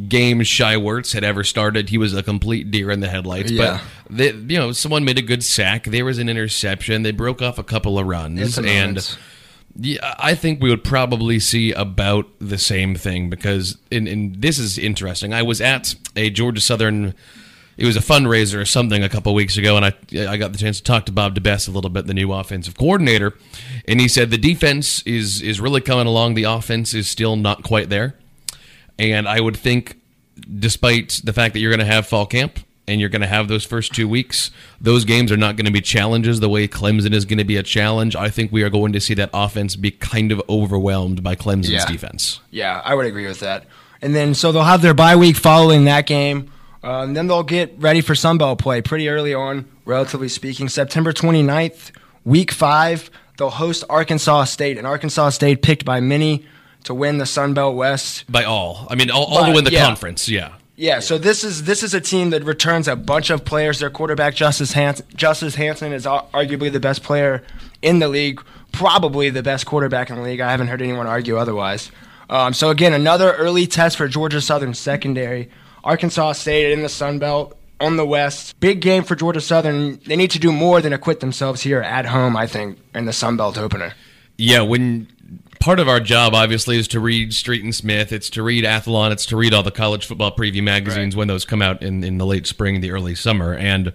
game 0.08 0.42
Shai 0.42 0.74
Werts 0.76 1.14
had 1.14 1.24
ever 1.24 1.42
started. 1.42 1.88
He 1.88 1.96
was 1.96 2.14
a 2.14 2.22
complete 2.22 2.70
deer 2.70 2.90
in 2.90 3.00
the 3.00 3.08
headlights, 3.08 3.50
Yeah. 3.50 3.80
but 4.06 4.16
they, 4.18 4.32
you 4.32 4.58
know, 4.58 4.72
someone 4.72 5.02
made 5.06 5.16
a 5.16 5.22
good 5.22 5.42
sack. 5.42 5.84
There 5.84 6.04
was 6.04 6.18
an 6.18 6.28
interception. 6.28 7.02
They 7.04 7.12
broke 7.12 7.40
off 7.40 7.56
a 7.58 7.64
couple 7.64 7.98
of 7.98 8.06
runs, 8.06 8.58
and. 8.58 9.16
Yeah, 9.78 10.14
I 10.18 10.34
think 10.34 10.62
we 10.62 10.70
would 10.70 10.84
probably 10.84 11.38
see 11.38 11.72
about 11.72 12.26
the 12.40 12.56
same 12.56 12.94
thing 12.94 13.28
because, 13.28 13.76
and, 13.92 14.08
and 14.08 14.40
this 14.40 14.58
is 14.58 14.78
interesting. 14.78 15.34
I 15.34 15.42
was 15.42 15.60
at 15.60 15.94
a 16.14 16.30
Georgia 16.30 16.62
Southern, 16.62 17.14
it 17.76 17.84
was 17.84 17.96
a 17.96 18.00
fundraiser 18.00 18.54
or 18.54 18.64
something 18.64 19.02
a 19.02 19.08
couple 19.08 19.34
weeks 19.34 19.58
ago, 19.58 19.76
and 19.76 19.84
I 19.84 19.92
I 20.32 20.38
got 20.38 20.52
the 20.52 20.58
chance 20.58 20.78
to 20.78 20.82
talk 20.82 21.04
to 21.06 21.12
Bob 21.12 21.38
DeBesse 21.38 21.68
a 21.68 21.70
little 21.70 21.90
bit, 21.90 22.06
the 22.06 22.14
new 22.14 22.32
offensive 22.32 22.76
coordinator, 22.78 23.34
and 23.86 24.00
he 24.00 24.08
said 24.08 24.30
the 24.30 24.38
defense 24.38 25.02
is 25.02 25.42
is 25.42 25.60
really 25.60 25.82
coming 25.82 26.06
along. 26.06 26.34
The 26.34 26.44
offense 26.44 26.94
is 26.94 27.06
still 27.06 27.36
not 27.36 27.62
quite 27.62 27.90
there, 27.90 28.14
and 28.98 29.28
I 29.28 29.40
would 29.40 29.58
think, 29.58 30.00
despite 30.58 31.20
the 31.22 31.34
fact 31.34 31.52
that 31.52 31.60
you're 31.60 31.70
going 31.70 31.86
to 31.86 31.92
have 31.92 32.06
fall 32.06 32.24
camp 32.24 32.60
and 32.88 33.00
you're 33.00 33.08
going 33.10 33.22
to 33.22 33.26
have 33.28 33.48
those 33.48 33.64
first 33.64 33.94
two 33.94 34.08
weeks, 34.08 34.50
those 34.80 35.04
games 35.04 35.32
are 35.32 35.36
not 35.36 35.56
going 35.56 35.66
to 35.66 35.72
be 35.72 35.80
challenges 35.80 36.40
the 36.40 36.48
way 36.48 36.68
Clemson 36.68 37.12
is 37.12 37.24
going 37.24 37.38
to 37.38 37.44
be 37.44 37.56
a 37.56 37.62
challenge. 37.62 38.14
I 38.16 38.28
think 38.30 38.52
we 38.52 38.62
are 38.62 38.70
going 38.70 38.92
to 38.92 39.00
see 39.00 39.14
that 39.14 39.30
offense 39.34 39.76
be 39.76 39.90
kind 39.90 40.30
of 40.32 40.40
overwhelmed 40.48 41.22
by 41.22 41.34
Clemson's 41.34 41.70
Yeah. 41.70 41.86
defense. 41.86 42.40
Yeah, 42.50 42.80
I 42.84 42.94
would 42.94 43.06
agree 43.06 43.26
with 43.26 43.40
that. 43.40 43.64
And 44.02 44.14
then 44.14 44.34
so 44.34 44.52
they'll 44.52 44.62
have 44.64 44.82
their 44.82 44.94
bye 44.94 45.16
week 45.16 45.36
following 45.36 45.84
that 45.86 46.06
game. 46.06 46.50
Uh, 46.84 47.02
and 47.02 47.16
then 47.16 47.26
they'll 47.26 47.42
get 47.42 47.74
ready 47.78 48.00
for 48.00 48.12
Sunbelt 48.14 48.58
play 48.58 48.80
pretty 48.80 49.08
early 49.08 49.34
on, 49.34 49.64
relatively 49.84 50.28
speaking. 50.28 50.68
September 50.68 51.12
29th, 51.12 51.90
week 52.24 52.52
five, 52.52 53.10
they'll 53.38 53.50
host 53.50 53.82
Arkansas 53.90 54.44
State. 54.44 54.78
And 54.78 54.86
Arkansas 54.86 55.30
State 55.30 55.62
picked 55.62 55.84
by 55.84 55.98
many 55.98 56.46
to 56.84 56.94
win 56.94 57.18
the 57.18 57.24
Sunbelt 57.24 57.74
West. 57.74 58.30
By 58.30 58.44
all, 58.44 58.86
I 58.88 58.94
mean 58.94 59.10
all, 59.10 59.24
all 59.24 59.40
By- 59.40 59.48
to 59.48 59.54
win 59.56 59.64
the 59.64 59.72
yeah. 59.72 59.84
conference. 59.86 60.28
Yeah, 60.28 60.52
Yeah, 60.78 61.00
so 61.00 61.16
this 61.16 61.42
is 61.42 61.64
this 61.64 61.82
is 61.82 61.94
a 61.94 62.00
team 62.02 62.30
that 62.30 62.44
returns 62.44 62.86
a 62.86 62.96
bunch 62.96 63.30
of 63.30 63.44
players. 63.46 63.78
Their 63.78 63.88
quarterback 63.90 64.34
Justice 64.34 64.72
Hans- 64.74 65.02
Justice 65.14 65.54
Hansen 65.54 65.92
is 65.92 66.04
arguably 66.04 66.70
the 66.70 66.80
best 66.80 67.02
player 67.02 67.42
in 67.80 67.98
the 67.98 68.08
league, 68.08 68.42
probably 68.72 69.30
the 69.30 69.42
best 69.42 69.64
quarterback 69.64 70.10
in 70.10 70.16
the 70.16 70.22
league. 70.22 70.40
I 70.40 70.50
haven't 70.50 70.66
heard 70.66 70.82
anyone 70.82 71.06
argue 71.06 71.38
otherwise. 71.38 71.90
Um, 72.28 72.52
so 72.52 72.68
again, 72.70 72.92
another 72.92 73.32
early 73.34 73.66
test 73.66 73.96
for 73.96 74.06
Georgia 74.06 74.40
Southern 74.40 74.74
secondary. 74.74 75.48
Arkansas 75.82 76.32
State 76.32 76.72
in 76.72 76.82
the 76.82 76.88
Sun 76.90 77.20
Belt 77.20 77.56
on 77.80 77.96
the 77.96 78.04
West. 78.04 78.58
Big 78.60 78.80
game 78.80 79.02
for 79.04 79.14
Georgia 79.14 79.40
Southern. 79.40 79.98
They 80.06 80.16
need 80.16 80.32
to 80.32 80.38
do 80.38 80.52
more 80.52 80.80
than 80.82 80.92
acquit 80.92 81.20
themselves 81.20 81.62
here 81.62 81.80
at 81.80 82.04
home. 82.06 82.36
I 82.36 82.46
think 82.46 82.78
in 82.94 83.06
the 83.06 83.12
Sun 83.14 83.36
Belt 83.38 83.56
opener. 83.56 83.94
yeah. 84.36 84.60
When 84.60 85.06
part 85.66 85.80
of 85.80 85.88
our 85.88 85.98
job 85.98 86.32
obviously 86.32 86.78
is 86.78 86.86
to 86.86 87.00
read 87.00 87.34
Street 87.34 87.64
and 87.64 87.74
Smith, 87.74 88.12
it's 88.12 88.30
to 88.30 88.42
read 88.44 88.62
Athlon, 88.62 89.10
it's 89.10 89.26
to 89.26 89.36
read 89.36 89.52
all 89.52 89.64
the 89.64 89.72
college 89.72 90.06
football 90.06 90.30
preview 90.30 90.62
magazines 90.62 91.16
Right. 91.16 91.18
when 91.18 91.28
those 91.28 91.44
come 91.44 91.60
out 91.60 91.82
in 91.82 92.04
in 92.04 92.18
the 92.18 92.24
late 92.24 92.46
spring, 92.46 92.80
the 92.80 92.92
early 92.92 93.16
summer, 93.16 93.52
and 93.52 93.92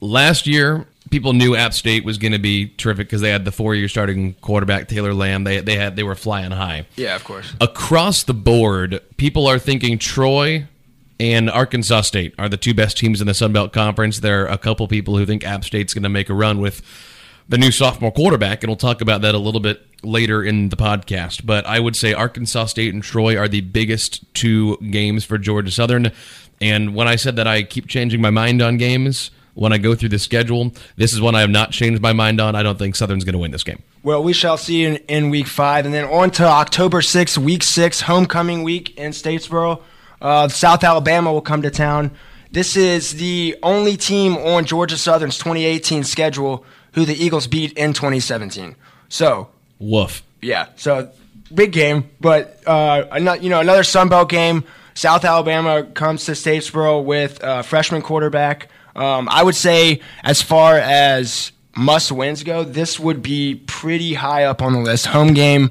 last 0.00 0.46
year 0.46 0.86
people 1.10 1.34
knew 1.34 1.54
App 1.54 1.74
State 1.74 2.02
was 2.04 2.16
going 2.18 2.32
to 2.32 2.38
be 2.38 2.66
terrific 2.68 3.08
because 3.08 3.20
they 3.20 3.28
had 3.30 3.44
the 3.44 3.52
four-year 3.52 3.88
starting 3.88 4.34
quarterback 4.40 4.88
Taylor 4.88 5.12
Lamb. 5.12 5.44
They 5.44 5.60
they 5.60 5.76
had 5.76 5.96
they 5.96 6.02
were 6.02 6.14
flying 6.14 6.50
high. 6.50 6.86
Yeah, 6.96 7.14
of 7.14 7.24
course. 7.24 7.52
Across 7.60 8.24
the 8.24 8.34
board, 8.34 9.00
people 9.18 9.46
are 9.46 9.58
thinking 9.58 9.98
Troy 9.98 10.66
and 11.20 11.50
Arkansas 11.50 12.00
State 12.02 12.34
are 12.38 12.48
the 12.48 12.56
two 12.56 12.72
best 12.74 12.96
teams 12.98 13.20
in 13.20 13.26
the 13.26 13.34
Sun 13.34 13.52
Belt 13.52 13.72
Conference. 13.72 14.20
There 14.20 14.44
are 14.44 14.48
a 14.48 14.58
couple 14.58 14.88
people 14.88 15.16
who 15.18 15.26
think 15.26 15.44
App 15.44 15.62
State's 15.64 15.92
going 15.94 16.02
to 16.04 16.08
make 16.08 16.28
a 16.30 16.34
run 16.34 16.58
with 16.60 16.80
the 17.48 17.58
new 17.58 17.70
sophomore 17.70 18.12
quarterback, 18.12 18.62
and 18.62 18.70
we'll 18.70 18.76
talk 18.76 19.00
about 19.00 19.22
that 19.22 19.34
a 19.34 19.38
little 19.38 19.60
bit 19.60 19.86
later 20.02 20.42
in 20.42 20.68
the 20.68 20.76
podcast. 20.76 21.46
But 21.46 21.66
I 21.66 21.80
would 21.80 21.96
say 21.96 22.12
Arkansas 22.12 22.66
State 22.66 22.92
and 22.92 23.02
Troy 23.02 23.36
are 23.36 23.48
the 23.48 23.60
biggest 23.60 24.32
two 24.34 24.76
games 24.78 25.24
for 25.24 25.38
Georgia 25.38 25.70
Southern. 25.70 26.12
And 26.60 26.94
when 26.94 27.06
I 27.06 27.16
said 27.16 27.36
that 27.36 27.46
I 27.46 27.62
keep 27.62 27.86
changing 27.86 28.20
my 28.20 28.30
mind 28.30 28.62
on 28.62 28.78
games 28.78 29.30
when 29.54 29.72
I 29.72 29.78
go 29.78 29.94
through 29.94 30.10
the 30.10 30.18
schedule, 30.18 30.72
this 30.96 31.12
is 31.12 31.20
one 31.20 31.34
I 31.34 31.40
have 31.40 31.50
not 31.50 31.70
changed 31.70 32.02
my 32.02 32.12
mind 32.12 32.40
on. 32.40 32.54
I 32.54 32.62
don't 32.62 32.78
think 32.78 32.96
Southern's 32.96 33.24
going 33.24 33.34
to 33.34 33.38
win 33.38 33.52
this 33.52 33.64
game. 33.64 33.82
Well, 34.02 34.22
we 34.22 34.32
shall 34.32 34.56
see 34.56 34.84
in, 34.84 34.96
in 35.08 35.30
week 35.30 35.46
five. 35.46 35.84
And 35.86 35.94
then 35.94 36.04
on 36.04 36.30
to 36.32 36.44
October 36.44 37.00
6th, 37.00 37.38
week 37.38 37.62
six, 37.62 38.02
homecoming 38.02 38.62
week 38.64 38.96
in 38.98 39.12
Statesboro. 39.12 39.82
Uh, 40.20 40.48
South 40.48 40.82
Alabama 40.84 41.32
will 41.32 41.42
come 41.42 41.62
to 41.62 41.70
town. 41.70 42.10
This 42.52 42.76
is 42.76 43.14
the 43.14 43.56
only 43.62 43.96
team 43.96 44.36
on 44.36 44.64
Georgia 44.64 44.96
Southern's 44.96 45.36
2018 45.38 46.04
schedule 46.04 46.64
who 46.96 47.04
the 47.04 47.14
Eagles 47.14 47.46
beat 47.46 47.72
in 47.74 47.92
2017. 47.92 48.74
So, 49.08 49.48
Woof. 49.78 50.24
yeah. 50.42 50.66
So 50.74 51.10
big 51.54 51.70
game, 51.70 52.10
but 52.20 52.60
uh, 52.66 53.04
another, 53.12 53.40
you 53.40 53.48
know, 53.50 53.60
another 53.60 53.84
Sun 53.84 54.08
Belt 54.08 54.28
game. 54.28 54.64
South 54.94 55.24
Alabama 55.26 55.84
comes 55.84 56.24
to 56.24 56.32
Statesboro 56.32 57.04
with 57.04 57.38
a 57.42 57.62
freshman 57.62 58.00
quarterback. 58.00 58.68
Um, 58.96 59.28
I 59.30 59.42
would 59.42 59.54
say, 59.54 60.00
as 60.24 60.40
far 60.40 60.78
as 60.78 61.52
must 61.76 62.10
wins 62.10 62.42
go, 62.42 62.64
this 62.64 62.98
would 62.98 63.20
be 63.22 63.56
pretty 63.66 64.14
high 64.14 64.44
up 64.44 64.62
on 64.62 64.72
the 64.72 64.78
list. 64.80 65.04
Home 65.08 65.34
game, 65.34 65.70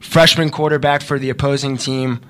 freshman 0.00 0.50
quarterback 0.50 1.00
for 1.02 1.18
the 1.18 1.30
opposing 1.30 1.78
team, 1.78 2.20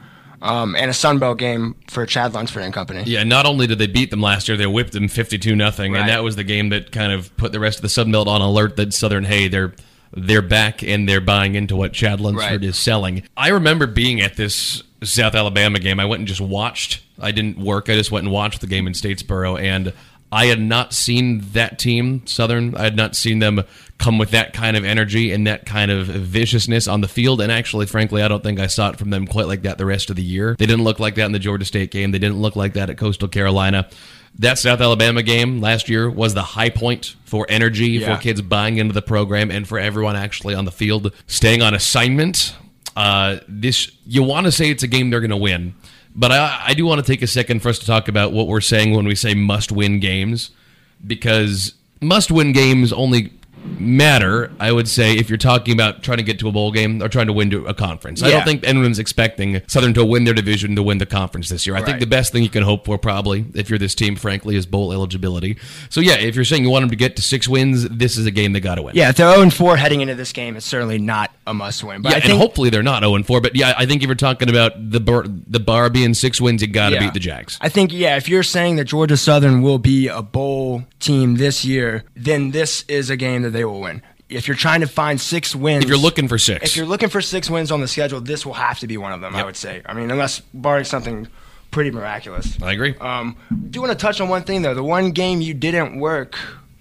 um, 0.42 0.76
and 0.76 0.90
a 0.90 0.94
Sun 0.94 1.18
Belt 1.18 1.38
game 1.38 1.74
for 1.88 2.06
Chad 2.06 2.34
Lunsford 2.34 2.62
and 2.62 2.72
company. 2.72 3.02
Yeah, 3.06 3.24
not 3.24 3.46
only 3.46 3.66
did 3.66 3.78
they 3.78 3.86
beat 3.86 4.10
them 4.10 4.20
last 4.20 4.48
year, 4.48 4.56
they 4.56 4.66
whipped 4.66 4.92
them 4.92 5.08
fifty-two 5.08 5.56
nothing, 5.56 5.92
Right. 5.92 6.00
and 6.00 6.08
that 6.08 6.22
was 6.22 6.36
the 6.36 6.44
game 6.44 6.68
that 6.70 6.92
kind 6.92 7.12
of 7.12 7.36
put 7.36 7.52
the 7.52 7.60
rest 7.60 7.78
of 7.78 7.82
the 7.82 7.88
Sun 7.88 8.12
Belt 8.12 8.28
on 8.28 8.40
alert 8.40 8.76
that 8.76 8.92
Southern 8.94 9.24
hey 9.24 9.48
they're 9.48 9.74
they're 10.12 10.40
back 10.42 10.82
and 10.82 11.08
they're 11.08 11.20
buying 11.20 11.54
into 11.54 11.76
what 11.76 11.92
Chad 11.92 12.20
Lunsford 12.20 12.50
Right. 12.50 12.64
is 12.64 12.78
selling. 12.78 13.22
I 13.36 13.48
remember 13.48 13.86
being 13.86 14.20
at 14.20 14.36
this 14.36 14.82
South 15.02 15.34
Alabama 15.34 15.78
game. 15.78 16.00
I 16.00 16.06
went 16.06 16.20
and 16.20 16.26
just 16.28 16.40
watched. 16.40 17.02
I 17.20 17.30
didn't 17.30 17.58
work. 17.58 17.90
I 17.90 17.94
just 17.94 18.10
went 18.10 18.24
and 18.24 18.32
watched 18.32 18.60
the 18.60 18.66
game 18.66 18.86
in 18.86 18.94
Statesboro, 18.94 19.60
and 19.60 19.92
I 20.30 20.46
had 20.46 20.60
not 20.60 20.92
seen 20.92 21.40
that 21.52 21.78
team, 21.78 22.26
Southern. 22.26 22.74
I 22.74 22.82
had 22.82 22.96
not 22.96 23.16
seen 23.16 23.38
them 23.38 23.62
come 23.98 24.18
with 24.18 24.30
that 24.32 24.52
kind 24.52 24.76
of 24.76 24.84
energy 24.84 25.32
and 25.32 25.46
that 25.46 25.64
kind 25.66 25.90
of 25.90 26.06
viciousness 26.06 26.86
on 26.86 27.00
the 27.00 27.08
field. 27.08 27.40
And 27.40 27.50
actually, 27.50 27.86
frankly, 27.86 28.22
I 28.22 28.28
don't 28.28 28.42
think 28.42 28.60
I 28.60 28.66
saw 28.66 28.90
it 28.90 28.98
from 28.98 29.10
them 29.10 29.26
quite 29.26 29.46
like 29.46 29.62
that 29.62 29.78
the 29.78 29.86
rest 29.86 30.10
of 30.10 30.16
the 30.16 30.22
year. 30.22 30.54
They 30.58 30.66
didn't 30.66 30.84
look 30.84 31.00
like 31.00 31.14
that 31.14 31.24
in 31.24 31.32
the 31.32 31.38
Georgia 31.38 31.64
State 31.64 31.90
game. 31.90 32.10
They 32.10 32.18
didn't 32.18 32.38
look 32.38 32.56
like 32.56 32.74
that 32.74 32.90
at 32.90 32.98
Coastal 32.98 33.28
Carolina. 33.28 33.88
That 34.40 34.58
South 34.58 34.80
Alabama 34.80 35.22
game 35.22 35.60
last 35.60 35.88
year 35.88 36.08
was 36.10 36.34
the 36.34 36.42
high 36.42 36.70
point 36.70 37.16
for 37.24 37.46
energy, 37.48 37.88
Yeah. 37.92 38.14
for 38.16 38.22
kids 38.22 38.42
buying 38.42 38.76
into 38.76 38.92
the 38.92 39.02
program, 39.02 39.50
and 39.50 39.66
for 39.66 39.78
everyone 39.78 40.14
actually 40.14 40.54
on 40.54 40.64
the 40.66 40.70
field 40.70 41.12
staying 41.26 41.62
on 41.62 41.74
assignment. 41.74 42.54
Uh, 42.94 43.38
this 43.48 43.90
you 44.06 44.22
want 44.22 44.44
to 44.46 44.52
say 44.52 44.70
it's 44.70 44.82
a 44.82 44.86
game 44.88 45.08
they're 45.10 45.20
going 45.20 45.30
to 45.30 45.36
win, 45.36 45.74
but 46.18 46.32
I, 46.32 46.62
I 46.66 46.74
do 46.74 46.84
want 46.84 47.04
to 47.04 47.06
take 47.06 47.22
a 47.22 47.28
second 47.28 47.62
for 47.62 47.68
us 47.68 47.78
to 47.78 47.86
talk 47.86 48.08
about 48.08 48.32
what 48.32 48.48
we're 48.48 48.60
saying 48.60 48.92
when 48.92 49.06
we 49.06 49.14
say 49.14 49.34
must-win 49.34 50.00
games, 50.00 50.50
because 51.06 51.74
must-win 52.00 52.50
games 52.52 52.92
only 52.92 53.32
matter. 53.64 54.50
I 54.58 54.72
would 54.72 54.88
say 54.88 55.14
if 55.16 55.28
you're 55.28 55.38
talking 55.38 55.74
about 55.74 56.02
trying 56.02 56.18
to 56.18 56.22
get 56.22 56.38
to 56.40 56.48
a 56.48 56.52
bowl 56.52 56.72
game 56.72 57.02
or 57.02 57.08
trying 57.08 57.26
to 57.26 57.32
win 57.32 57.50
to 57.50 57.66
a 57.66 57.74
conference. 57.74 58.22
I 58.22 58.30
don't 58.30 58.44
think 58.44 58.66
anyone's 58.66 58.98
expecting 58.98 59.60
Southern 59.66 59.94
to 59.94 60.04
win 60.04 60.24
their 60.24 60.34
division 60.34 60.74
to 60.76 60.82
win 60.82 60.98
the 60.98 61.06
conference 61.06 61.48
this 61.48 61.66
year. 61.66 61.76
I 61.76 61.82
think 61.82 62.00
the 62.00 62.06
best 62.06 62.32
thing 62.32 62.42
you 62.42 62.48
can 62.48 62.62
hope 62.62 62.84
for, 62.84 62.98
probably, 62.98 63.44
if 63.54 63.70
you're 63.70 63.78
this 63.78 63.94
team, 63.94 64.16
frankly, 64.16 64.56
is 64.56 64.66
bowl 64.66 64.92
eligibility. 64.92 65.58
So 65.90 66.00
yeah, 66.00 66.14
if 66.14 66.34
you're 66.34 66.44
saying 66.44 66.62
you 66.64 66.70
want 66.70 66.82
them 66.82 66.90
to 66.90 66.96
get 66.96 67.16
to 67.16 67.22
six 67.22 67.48
wins, 67.48 67.88
this 67.88 68.16
is 68.16 68.26
a 68.26 68.30
game 68.30 68.52
they 68.52 68.60
got 68.60 68.76
to 68.76 68.82
win. 68.82 68.94
Yeah, 68.96 69.10
if 69.10 69.16
they're 69.16 69.34
0 69.34 69.50
4 69.50 69.76
heading 69.76 70.00
into 70.00 70.14
this 70.14 70.32
game, 70.32 70.56
it's 70.56 70.66
certainly 70.66 70.98
not 70.98 71.30
a 71.46 71.54
must 71.54 71.82
win. 71.84 72.02
But 72.02 72.10
Yeah, 72.12 72.16
I 72.18 72.20
think 72.20 72.32
and 72.32 72.40
hopefully 72.40 72.70
they're 72.70 72.82
not 72.82 73.02
0 73.02 73.14
and 73.14 73.26
4. 73.26 73.40
But 73.40 73.56
yeah, 73.56 73.74
I 73.76 73.86
think 73.86 74.02
if 74.02 74.06
you're 74.08 74.14
talking 74.14 74.48
about 74.50 74.72
the 74.90 75.00
bar, 75.00 75.24
the 75.26 75.60
bar 75.60 75.90
being 75.90 76.14
six 76.14 76.40
wins, 76.40 76.62
you 76.62 76.68
got 76.68 76.90
to 76.90 76.94
Yeah. 76.96 77.00
beat 77.00 77.14
the 77.14 77.20
Jags. 77.20 77.58
I 77.60 77.68
think 77.68 77.92
yeah, 77.92 78.16
if 78.16 78.28
you're 78.28 78.42
saying 78.42 78.76
that 78.76 78.84
Georgia 78.84 79.16
Southern 79.16 79.62
will 79.62 79.78
be 79.78 80.08
a 80.08 80.22
bowl 80.22 80.84
team 81.00 81.36
this 81.36 81.64
year, 81.64 82.04
then 82.16 82.50
this 82.50 82.84
is 82.88 83.10
a 83.10 83.16
game 83.16 83.42
that 83.42 83.47
they 83.50 83.64
will 83.64 83.80
win. 83.80 84.02
If 84.28 84.46
you're 84.46 84.56
trying 84.56 84.80
to 84.82 84.86
find 84.86 85.18
six 85.20 85.54
wins, 85.56 85.84
If 85.84 85.88
you're 85.88 85.98
looking 85.98 86.28
for 86.28 86.38
six, 86.38 86.64
if 86.70 86.76
you're 86.76 86.86
looking 86.86 87.08
for 87.08 87.22
six 87.22 87.48
wins 87.48 87.72
on 87.72 87.80
the 87.80 87.88
schedule, 87.88 88.20
this 88.20 88.44
will 88.44 88.54
have 88.54 88.78
to 88.80 88.86
be 88.86 88.96
one 88.98 89.12
of 89.12 89.20
them. 89.20 89.34
I 89.34 89.44
would 89.44 89.56
say. 89.56 89.82
I 89.86 89.94
mean, 89.94 90.10
unless 90.10 90.40
barring 90.52 90.84
something 90.84 91.28
pretty 91.70 91.90
miraculous. 91.90 92.60
I 92.62 92.72
agree. 92.72 92.94
Um, 92.98 93.36
do 93.70 93.80
want 93.80 93.92
to 93.92 93.98
touch 93.98 94.20
on 94.20 94.28
one 94.28 94.42
thing 94.42 94.62
though. 94.62 94.74
The 94.74 94.82
one 94.84 95.12
game 95.12 95.40
you 95.40 95.54
didn't 95.54 95.98
work 95.98 96.38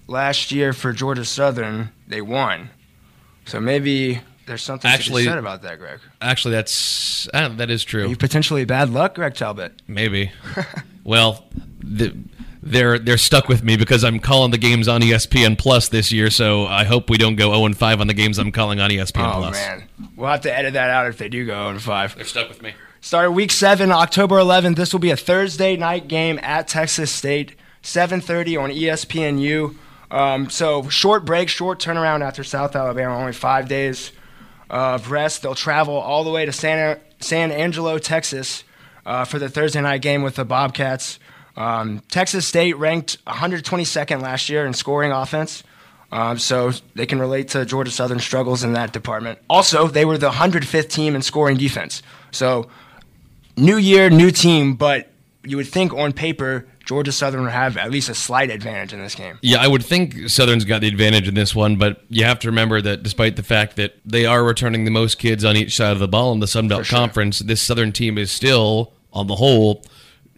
last 0.08 0.52
year 0.52 0.74
for 0.74 0.94
Georgia 0.94 1.26
Southern, 1.26 1.90
they 2.08 2.22
won. 2.22 2.70
So 3.46 3.60
maybe 3.60 4.20
there's 4.46 4.62
something 4.62 4.90
Actually- 4.90 5.24
to 5.24 5.30
be 5.30 5.32
said 5.32 5.38
about 5.40 5.62
that, 5.62 5.80
Greg. 5.80 6.00
Actually, 6.22 6.56
that's 6.56 7.30
uh, 7.34 7.50
that 7.50 7.70
is 7.70 7.84
true. 7.84 8.10
You 8.10 8.16
potentially 8.18 8.66
bad 8.66 8.90
luck, 8.90 9.16
Greg 9.16 9.36
Talbott. 9.36 9.82
Maybe. 9.88 10.32
well, 11.04 11.46
the, 11.80 12.16
they're 12.72 13.00
they're 13.00 13.18
stuck 13.18 13.48
with 13.48 13.64
me 13.64 13.78
because 13.78 14.04
I'm 14.04 14.20
calling 14.20 14.52
the 14.52 14.58
games 14.58 14.88
on 14.88 15.02
ESPN 15.02 15.58
Plus 15.58 15.90
this 15.90 16.12
year. 16.12 16.30
So 16.30 16.66
I 16.66 16.84
hope 16.84 17.10
we 17.10 17.18
don't 17.18 17.36
go 17.36 17.50
0 17.52 17.66
and 17.66 17.78
5 17.78 18.02
on 18.02 18.08
the 18.08 18.14
games 18.14 18.38
I'm 18.38 18.52
calling 18.52 18.80
on 18.80 18.90
ESPN 18.90 19.28
Oh 19.36 19.38
Plus. 19.40 19.54
man, 19.56 19.84
we'll 20.16 20.30
have 20.30 20.42
to 20.42 20.56
edit 20.56 20.74
that 20.74 20.90
out 20.90 21.08
if 21.08 21.18
they 21.18 21.30
do 21.30 21.46
go 21.46 21.68
0 21.70 21.80
5. 21.80 22.16
They're 22.16 22.26
stuck 22.26 22.50
with 22.50 22.62
me. 22.62 22.74
Started 23.02 23.32
week 23.32 23.52
seven, 23.52 23.92
October 23.92 24.36
11th. 24.38 24.76
This 24.76 24.92
will 24.92 25.00
be 25.00 25.12
a 25.12 25.16
Thursday 25.18 25.78
night 25.78 26.08
game 26.08 26.40
at 26.44 26.68
Texas 26.68 27.12
State, 27.12 27.54
7:30 27.84 28.58
on 28.62 28.70
ESPNU. 28.72 29.76
Um, 30.10 30.50
so 30.50 30.88
short 30.90 31.26
break, 31.26 31.50
short 31.50 31.80
turnaround 31.80 32.22
after 32.22 32.44
South 32.44 32.76
Alabama, 32.76 33.18
only 33.18 33.34
five 33.34 33.68
days 33.68 34.12
of 34.70 35.12
rest. 35.12 35.42
They'll 35.42 35.56
travel 35.56 35.96
all 35.96 36.24
the 36.24 36.32
way 36.32 36.46
to 36.46 36.52
San 36.52 37.00
San 37.20 37.52
Angelo, 37.52 37.98
Texas, 37.98 38.64
uh, 39.06 39.26
for 39.26 39.40
the 39.40 39.50
Thursday 39.50 39.82
night 39.82 40.02
game 40.02 40.24
with 40.24 40.36
the 40.36 40.46
Bobcats. 40.46 41.20
Um, 41.58 42.02
Texas 42.10 42.48
State 42.48 42.78
ranked 42.78 43.24
122nd 43.26 44.22
last 44.22 44.48
year 44.48 44.66
in 44.66 44.74
scoring 44.74 45.12
offense. 45.12 45.64
Um, 46.10 46.40
so 46.40 46.72
they 46.96 47.06
can 47.06 47.20
relate 47.20 47.50
to 47.50 47.66
Georgia 47.66 47.92
Southern 47.92 48.20
struggles 48.20 48.64
in 48.64 48.74
that 48.74 48.94
department. 48.94 49.40
Also, 49.50 49.88
they 49.88 50.06
were 50.06 50.18
the 50.18 50.30
105th 50.30 50.90
team 50.90 51.16
in 51.16 51.22
scoring 51.22 51.58
defense. 51.58 52.02
So 52.32 52.70
new 53.58 53.76
year, 53.76 54.10
new 54.10 54.32
team, 54.32 54.76
but 54.76 55.10
you 55.44 55.58
would 55.58 55.68
think 55.68 55.94
on 55.94 56.14
paper 56.14 56.66
Georgia 56.86 57.12
Southern 57.12 57.42
would 57.42 57.52
have 57.52 57.76
at 57.76 57.92
least 57.92 58.08
a 58.08 58.16
slight 58.16 58.50
advantage 58.50 58.94
in 58.94 59.02
this 59.02 59.16
game. 59.16 59.38
Yeah, 59.42 59.58
I 59.60 59.68
would 59.68 59.84
think 59.84 60.30
Southern's 60.30 60.64
got 60.64 60.80
the 60.80 60.88
advantage 60.88 61.28
in 61.28 61.34
this 61.34 61.54
one, 61.54 61.76
but 61.76 62.02
you 62.08 62.24
have 62.24 62.40
to 62.40 62.48
remember 62.48 62.82
that 62.82 63.04
despite 63.04 63.36
the 63.36 63.44
fact 63.44 63.76
that 63.76 63.96
they 64.06 64.26
are 64.26 64.42
returning 64.46 64.86
the 64.86 64.92
most 64.92 65.20
kids 65.20 65.44
on 65.44 65.58
each 65.58 65.76
side 65.76 65.92
of 65.92 66.00
the 66.00 66.08
ball 66.08 66.32
in 66.32 66.40
the 66.40 66.48
Sun 66.48 66.70
Belt 66.70 66.86
sure. 66.86 66.98
Conference, 66.98 67.40
this 67.40 67.60
Southern 67.60 67.92
team 67.92 68.18
is 68.18 68.32
still, 68.32 68.94
on 69.12 69.28
the 69.28 69.36
whole, 69.36 69.84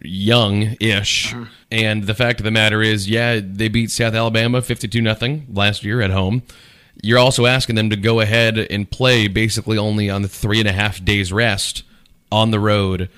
young-ish. 0.02 1.32
Mm-hmm. 1.32 1.44
And 1.70 2.04
the 2.04 2.14
fact 2.14 2.40
of 2.40 2.44
the 2.44 2.50
matter 2.50 2.82
is, 2.82 3.08
yeah, 3.08 3.40
they 3.42 3.68
beat 3.68 3.90
South 3.90 4.14
Alabama 4.14 4.62
52 4.62 5.00
nothing 5.00 5.46
last 5.52 5.84
year 5.84 6.00
at 6.00 6.10
home. 6.10 6.42
You're 7.02 7.18
also 7.18 7.46
asking 7.46 7.76
them 7.76 7.90
to 7.90 7.96
go 7.96 8.20
ahead 8.20 8.58
and 8.58 8.90
play 8.90 9.28
basically 9.28 9.78
only 9.78 10.10
on 10.10 10.22
the 10.22 10.28
three 10.28 10.58
and 10.58 10.68
a 10.68 10.72
half 10.72 11.02
days 11.04 11.32
rest 11.32 11.82
on 12.30 12.50
the 12.50 12.60
road 12.60 13.08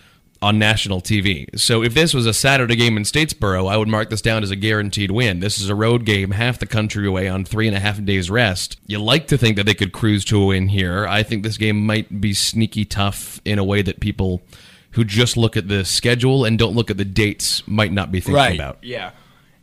on 0.43 0.59
national 0.59 1.01
TV. 1.01 1.49
So 1.59 1.83
if 1.83 1.95
this 1.95 2.12
was 2.12 2.27
a 2.27 2.35
Saturday 2.35 2.75
game 2.75 2.97
in 2.97 3.05
Statesboro, 3.05 3.71
I 3.71 3.77
would 3.77 3.89
mark 3.89 4.11
this 4.11 4.21
down 4.21 4.43
as 4.43 4.51
a 4.51 4.57
guaranteed 4.57 5.12
win. 5.12 5.39
This 5.39 5.61
is 5.61 5.71
a 5.71 5.75
road 5.75 6.05
game, 6.05 6.33
half 6.33 6.59
the 6.59 6.67
country 6.67 7.07
away 7.07 7.29
on 7.29 7.45
three 7.45 7.69
and 7.69 7.77
a 7.77 7.81
half 7.81 8.05
days 8.05 8.29
rest. 8.29 8.77
You 8.87 8.99
like 8.99 9.29
to 9.29 9.39
think 9.39 9.57
that 9.57 9.67
they 9.67 9.75
could 9.75 9.93
cruise 9.93 10.25
to 10.27 10.43
a 10.43 10.47
win 10.47 10.67
here. 10.69 11.07
I 11.07 11.23
think 11.23 11.45
this 11.45 11.57
game 11.57 11.87
might 11.87 12.21
be 12.21 12.35
sneaky 12.35 12.85
tough 12.85 13.41
in 13.45 13.61
a 13.61 13.65
way 13.65 13.83
that 13.83 14.01
people 14.01 14.43
who 14.93 15.05
just 15.05 15.37
look 15.37 15.57
at 15.57 15.69
the 15.69 15.85
schedule 15.85 16.45
and 16.45 16.59
don't 16.59 16.75
look 16.75 16.91
at 16.91 16.97
the 16.97 17.05
dates 17.05 17.67
might 17.67 17.93
not 17.93 18.13
be 18.13 18.21
thinking 18.21 18.57
about. 18.57 18.79
Yeah. 18.83 19.11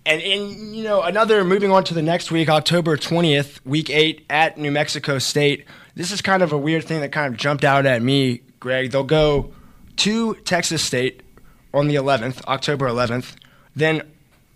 And, 0.06 0.22
and 0.22 0.76
you 0.76 0.84
know 0.84 1.02
another 1.02 1.44
moving 1.44 1.72
on 1.72 1.84
to 1.86 1.94
the 1.94 2.02
next 2.02 2.32
week, 2.32 2.50
October 2.50 2.98
twentieth, 2.98 3.64
week 3.66 3.90
eight 3.90 4.26
at 4.30 4.58
New 4.58 4.72
Mexico 4.72 5.20
State. 5.20 5.66
This 5.96 6.12
is 6.12 6.22
kind 6.22 6.42
of 6.42 6.52
a 6.52 6.58
weird 6.58 6.86
thing 6.86 7.02
that 7.02 7.12
kind 7.12 7.32
of 7.32 7.40
jumped 7.40 7.64
out 7.64 7.86
at 7.86 8.02
me, 8.02 8.42
Greg. 8.60 8.92
They'll 8.92 9.04
go 9.04 9.54
to 9.98 10.36
Texas 10.46 10.82
State 10.82 11.22
on 11.74 11.88
the 11.88 11.96
eleventh, 11.96 12.44
October 12.48 12.88
eleventh. 12.88 13.36
Then 13.76 14.02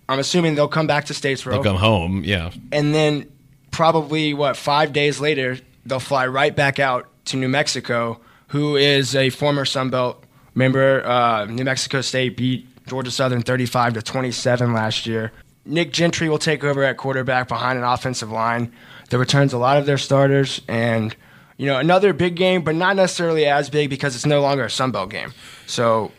I'm 0.09 0.17
assuming 0.17 0.55
they'll 0.55 0.67
come 0.67 0.87
back 0.87 1.05
to 1.05 1.13
Statesboro. 1.13 1.51
They'll 1.51 1.63
come 1.63 1.77
home, 1.77 2.23
yeah. 2.23 2.51
and 2.71 2.95
then 2.95 3.29
probably 3.69 4.33
what 4.33 4.57
five 4.57 4.93
days 4.93 5.19
later 5.19 5.57
they'll 5.85 5.99
fly 5.99 6.25
right 6.25 6.55
back 6.55 6.79
out 6.79 7.09
to 7.25 7.37
New 7.37 7.49
Mexico, 7.49 8.19
who 8.47 8.75
is 8.75 9.15
a 9.15 9.29
former 9.29 9.65
Sun 9.65 9.91
Belt 10.53 10.57
member. 10.57 11.05
Uh, 11.05 11.45
New 11.45 11.63
Mexico 11.63 12.01
State 12.01 12.37
beat 12.37 12.67
Georgia 12.87 13.11
Southern 13.11 13.41
35 13.41 13.93
to 13.93 14.01
27 14.01 14.73
last 14.73 15.05
year. 15.05 15.31
Nick 15.65 15.93
Gentry 15.93 16.27
will 16.27 16.39
take 16.39 16.63
over 16.63 16.83
at 16.83 16.97
quarterback 16.97 17.47
behind 17.47 17.77
an 17.77 17.85
offensive 17.85 18.31
line 18.31 18.73
that 19.09 19.17
returns 19.17 19.53
a 19.53 19.57
lot 19.57 19.77
of 19.77 19.85
their 19.85 19.97
starters 19.97 20.61
and. 20.67 21.15
You 21.55 21.67
know, 21.67 21.77
another 21.77 22.13
big 22.13 22.35
game, 22.35 22.63
but 22.63 22.73
not 22.73 22.95
necessarily 22.95 23.45
as 23.45 23.69
big 23.69 23.91
because 23.91 24.15
it's 24.15 24.25
no 24.25 24.41
longer 24.41 24.65
a 24.65 24.69
Sun 24.71 24.91
Belt 24.91 25.11
game. 25.11 25.33
So, 25.67 26.11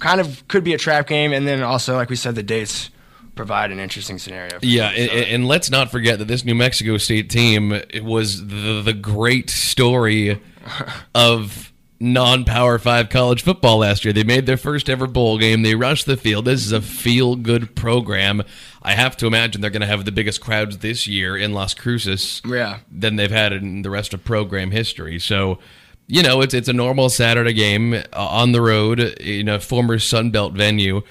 kind 0.00 0.20
of 0.20 0.46
could 0.48 0.64
be 0.64 0.74
a 0.74 0.78
trap 0.78 1.06
game. 1.06 1.32
And 1.32 1.46
then 1.46 1.62
also, 1.62 1.94
like 1.94 2.10
we 2.10 2.16
said, 2.16 2.34
the 2.34 2.42
dates 2.42 2.90
provide 3.34 3.70
an 3.70 3.78
interesting 3.78 4.18
scenario. 4.18 4.58
for 4.58 4.66
Yeah, 4.66 4.90
and, 4.90 5.10
and 5.10 5.48
let's 5.48 5.70
not 5.70 5.90
forget 5.90 6.18
that 6.18 6.26
this 6.26 6.44
New 6.44 6.54
Mexico 6.54 6.96
State 6.98 7.30
team 7.30 7.72
it 7.72 8.04
was 8.04 8.46
the, 8.46 8.82
the 8.82 8.92
great 8.92 9.50
story 9.50 10.40
of 11.14 11.72
non-power 12.12 12.78
five 12.78 13.08
college 13.08 13.42
football 13.42 13.78
last 13.78 14.04
year. 14.04 14.12
They 14.12 14.22
made 14.24 14.46
their 14.46 14.56
first 14.56 14.88
ever 14.90 15.06
bowl 15.06 15.38
game. 15.38 15.62
They 15.62 15.74
rushed 15.74 16.06
the 16.06 16.16
field. 16.16 16.44
This 16.44 16.64
is 16.64 16.72
a 16.72 16.80
feel-good 16.80 17.74
program. 17.74 18.42
I 18.82 18.92
have 18.92 19.16
to 19.18 19.26
imagine 19.26 19.60
they're 19.60 19.70
going 19.70 19.80
to 19.80 19.86
have 19.86 20.04
the 20.04 20.12
biggest 20.12 20.40
crowds 20.40 20.78
this 20.78 21.06
year 21.06 21.36
in 21.36 21.52
Las 21.52 21.74
Cruces 21.74 22.42
Yeah. 22.44 22.78
than 22.92 23.16
they've 23.16 23.30
had 23.30 23.52
in 23.52 23.82
the 23.82 23.90
rest 23.90 24.12
of 24.14 24.22
program 24.24 24.70
history. 24.70 25.18
So, 25.18 25.58
you 26.06 26.22
know, 26.22 26.42
it's 26.42 26.52
it's 26.54 26.68
a 26.68 26.72
normal 26.74 27.08
Saturday 27.08 27.54
game 27.54 27.94
uh, 27.94 28.02
on 28.12 28.52
the 28.52 28.60
road 28.60 29.00
in 29.00 29.48
a 29.48 29.58
former 29.58 29.98
Sun 29.98 30.30
Belt 30.30 30.52
venue 30.52 31.02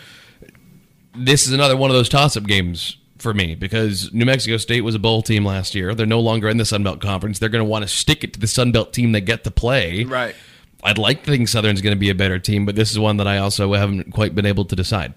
this 1.15 1.45
is 1.45 1.53
another 1.53 1.77
one 1.77 1.89
of 1.91 1.95
those 1.95 2.09
toss-up 2.09 2.45
games 2.45 2.97
for 3.19 3.33
me 3.33 3.55
because 3.55 4.12
New 4.13 4.25
Mexico 4.25 4.57
State 4.57 4.81
was 4.81 4.95
a 4.95 5.00
bowl 5.00 5.21
team 5.21 5.45
last 5.45 5.75
year. 5.75 5.93
They're 5.93 6.05
no 6.05 6.19
longer 6.19 6.50
in 6.50 6.57
the 6.57 6.65
Sun 6.65 6.83
Belt 6.83 7.00
Conference. 7.01 7.39
They're 7.39 7.50
going 7.50 7.63
to 7.63 7.69
want 7.69 7.83
to 7.83 7.88
stick 7.88 8.23
it 8.23 8.33
to 8.33 8.39
the 8.39 8.47
Sun 8.47 8.71
Belt 8.71 8.93
team 8.93 9.12
they 9.12 9.21
get 9.21 9.43
to 9.43 9.51
play. 9.51 10.03
Right. 10.03 10.35
I'd 10.84 10.98
like 10.98 11.24
to 11.24 11.32
think 11.32 11.48
Southern's 11.48 11.82
going 11.82 11.96
to 11.96 12.00
be 12.00 12.10
a 12.10 12.16
better 12.16 12.40
team, 12.40 12.66
but 12.66 12.75
this 12.75 12.92
is 12.92 13.00
one 13.00 13.18
that 13.18 13.28
I 13.28 13.38
also 13.38 13.74
haven't 13.74 14.12
quite 14.12 14.36
been 14.36 14.46
able 14.46 14.66
to 14.66 14.75
decide. 14.75 15.16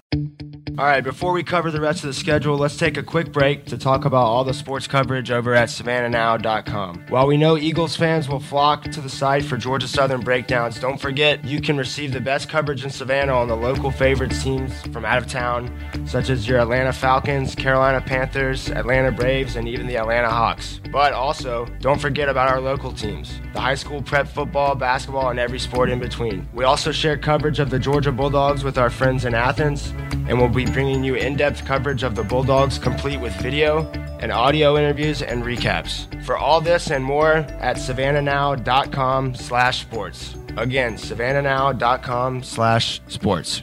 All 0.71 0.85
right, 0.85 1.03
before 1.03 1.31
we 1.31 1.43
cover 1.43 1.71
the 1.71 1.81
rest 1.81 2.03
of 2.03 2.07
the 2.07 2.13
schedule, 2.13 2.57
let's 2.57 2.77
take 2.77 2.97
a 2.97 3.03
quick 3.03 3.31
break 3.31 3.65
to 3.65 3.77
talk 3.77 4.05
about 4.05 4.25
all 4.25 4.43
the 4.43 4.53
sports 4.53 4.85
coverage 4.85 5.31
over 5.31 5.55
at 5.55 5.69
SavannahNow.com. 5.69 7.05
While 7.09 7.25
we 7.25 7.35
know 7.35 7.57
Eagles 7.57 7.95
fans 7.95 8.29
will 8.29 8.39
flock 8.39 8.83
to 8.83 9.01
the 9.01 9.09
site 9.09 9.43
for 9.43 9.57
Georgia 9.57 9.87
Southern 9.87 10.21
breakdowns, 10.21 10.79
don't 10.79 10.99
forget 10.99 11.43
you 11.43 11.61
can 11.61 11.77
receive 11.77 12.11
the 12.11 12.19
best 12.19 12.49
coverage 12.49 12.83
in 12.83 12.91
Savannah 12.91 13.33
on 13.33 13.47
the 13.47 13.55
local 13.55 13.89
favorite 13.89 14.31
teams 14.31 14.79
from 14.93 15.03
out 15.03 15.17
of 15.17 15.25
town, 15.27 15.75
such 16.05 16.29
as 16.29 16.47
your 16.47 16.59
Atlanta 16.59 16.93
Falcons, 16.93 17.55
Carolina 17.55 18.01
Panthers, 18.01 18.69
Atlanta 18.69 19.11
Braves, 19.11 19.55
and 19.55 19.67
even 19.67 19.87
the 19.87 19.97
Atlanta 19.97 20.29
Hawks. 20.29 20.79
But 20.91 21.13
also, 21.13 21.65
don't 21.79 21.99
forget 21.99 22.29
about 22.29 22.49
our 22.49 22.61
local 22.61 22.91
teams 22.91 23.39
the 23.53 23.61
high 23.61 23.75
school 23.75 24.01
prep 24.03 24.27
football, 24.27 24.75
basketball, 24.75 25.29
and 25.29 25.39
every 25.39 25.57
sport 25.57 25.89
in 25.89 25.99
between. 25.99 26.47
We 26.53 26.65
also 26.65 26.91
share 26.91 27.17
coverage 27.17 27.59
of 27.59 27.71
the 27.71 27.79
Georgia 27.79 28.11
Bulldogs 28.11 28.63
with 28.63 28.77
our 28.77 28.91
friends 28.91 29.25
in 29.25 29.33
Athens, 29.33 29.93
and 30.27 30.37
we'll 30.39 30.49
be 30.49 30.65
bringing 30.65 31.03
you 31.03 31.15
in 31.15 31.35
depth 31.35 31.65
coverage 31.65 32.03
of 32.03 32.15
the 32.15 32.23
Bulldogs 32.23 32.77
complete 32.77 33.19
with 33.19 33.33
video 33.41 33.85
and 34.19 34.31
audio 34.31 34.77
interviews 34.77 35.21
and 35.21 35.43
recaps. 35.43 36.07
For 36.23 36.37
all 36.37 36.61
this 36.61 36.91
and 36.91 37.03
more 37.03 37.33
at 37.59 37.77
savannahnow.com 37.77 39.35
slash 39.35 39.81
sports. 39.81 40.35
Again, 40.57 40.95
savannahnow.com 40.95 42.43
slash 42.43 43.01
sports. 43.07 43.61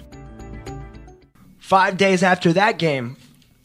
Five 1.59 1.97
days 1.97 2.23
after 2.23 2.53
that 2.53 2.79
game, 2.79 3.17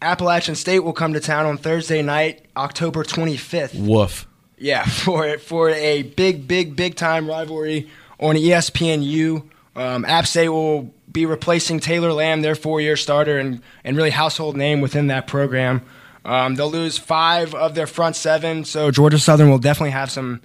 Appalachian 0.02 0.56
State 0.56 0.80
will 0.80 0.94
come 0.94 1.14
to 1.14 1.20
town 1.20 1.46
on 1.46 1.58
Thursday 1.58 2.02
night, 2.02 2.46
October 2.56 3.04
25th. 3.04 3.76
Woof. 3.80 4.26
Yeah, 4.58 4.84
for 4.86 5.38
for 5.38 5.70
a 5.70 6.04
big, 6.04 6.48
big, 6.48 6.76
big 6.76 6.96
time 6.96 7.28
rivalry 7.28 7.90
on 8.20 8.36
ESPNU. 8.36 9.44
Um, 9.76 10.06
App 10.06 10.26
State 10.26 10.50
will 10.50 10.94
be 11.12 11.26
replacing 11.26 11.80
Taylor 11.80 12.14
Lamb, 12.14 12.42
their 12.42 12.56
four-year 12.56 12.96
starter 12.96 13.38
and 13.38 13.62
and 13.84 13.98
really 13.98 14.10
household 14.10 14.56
name 14.56 14.82
within 14.82 15.08
that 15.08 15.28
program. 15.28 15.82
Um, 16.26 16.56
they'll 16.56 16.70
lose 16.70 16.98
five 16.98 17.56
of 17.56 17.76
their 17.76 17.88
front 17.88 18.16
seven, 18.16 18.66
so 18.66 18.92
Georgia 18.92 19.20
Southern 19.20 19.50
will 19.50 19.58
definitely 19.58 19.92
have 19.92 20.12
some 20.12 20.42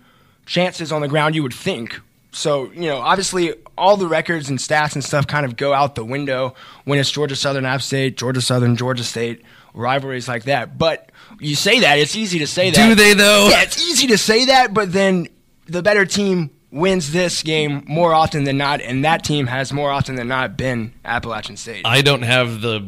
chances 0.47 0.92
on 0.92 1.00
the 1.00 1.09
ground. 1.09 1.35
You 1.35 1.42
would 1.42 1.54
think. 1.54 2.00
So 2.33 2.71
you 2.73 2.88
know, 2.88 2.99
obviously, 2.99 3.54
all 3.76 3.97
the 3.97 4.09
records 4.09 4.49
and 4.49 4.59
stats 4.59 4.94
and 4.94 5.04
stuff 5.04 5.26
kind 5.26 5.44
of 5.44 5.56
go 5.56 5.73
out 5.73 5.94
the 5.94 6.04
window 6.04 6.54
when 6.85 6.99
it's 6.99 7.11
Georgia 7.11 7.37
Southern, 7.37 7.64
App 7.64 7.83
State, 7.83 8.16
Georgia 8.16 8.40
Southern, 8.40 8.76
Georgia 8.76 9.04
State 9.04 9.42
rivalries 9.75 10.28
like 10.28 10.44
that. 10.44 10.78
But 10.78 11.11
you 11.40 11.56
say 11.56 11.80
that 11.80 11.99
it's 11.99 12.16
easy 12.16 12.38
to 12.38 12.47
say 12.47 12.71
that. 12.71 12.88
Do 12.88 12.94
they, 12.94 13.14
though? 13.14 13.49
Yeah, 13.50 13.62
it's 13.62 13.83
easy 13.83 14.06
to 14.09 14.18
say 14.18 14.47
that, 14.47 14.73
but 14.73 14.92
then 14.92 15.28
the 15.66 15.83
better 15.83 16.04
team 16.04 16.50
wins 16.75 17.12
this 17.12 17.43
game 17.45 17.85
more 17.87 18.12
often 18.12 18.45
than 18.45 18.59
not, 18.59 18.81
and 18.83 19.04
that 19.04 19.23
team 19.25 19.47
has 19.47 19.73
more 19.73 19.90
often 19.90 20.16
than 20.16 20.26
not 20.28 20.57
been 20.57 20.93
Appalachian 21.04 21.57
State. 21.57 21.83
I 21.87 22.02
don't 22.02 22.23
have 22.23 22.61
the 22.61 22.85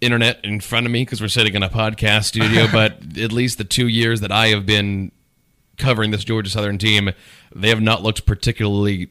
internet 0.00 0.40
in 0.44 0.60
front 0.60 0.86
of 0.86 0.92
me 0.92 1.02
because 1.02 1.20
we're 1.20 1.28
sitting 1.28 1.54
in 1.54 1.62
a 1.62 1.68
podcast 1.68 2.24
studio, 2.24 2.66
but 2.72 2.96
at 3.18 3.30
least 3.30 3.58
the 3.58 3.64
two 3.64 3.86
years 3.86 4.20
that 4.22 4.32
I 4.32 4.48
have 4.48 4.64
been 4.66 5.12
covering 5.76 6.10
this 6.10 6.24
Georgia 6.24 6.50
Southern 6.50 6.78
team, 6.78 7.10
they 7.54 7.68
have 7.68 7.80
not 7.82 8.02
looked 8.02 8.24
particularly 8.26 9.08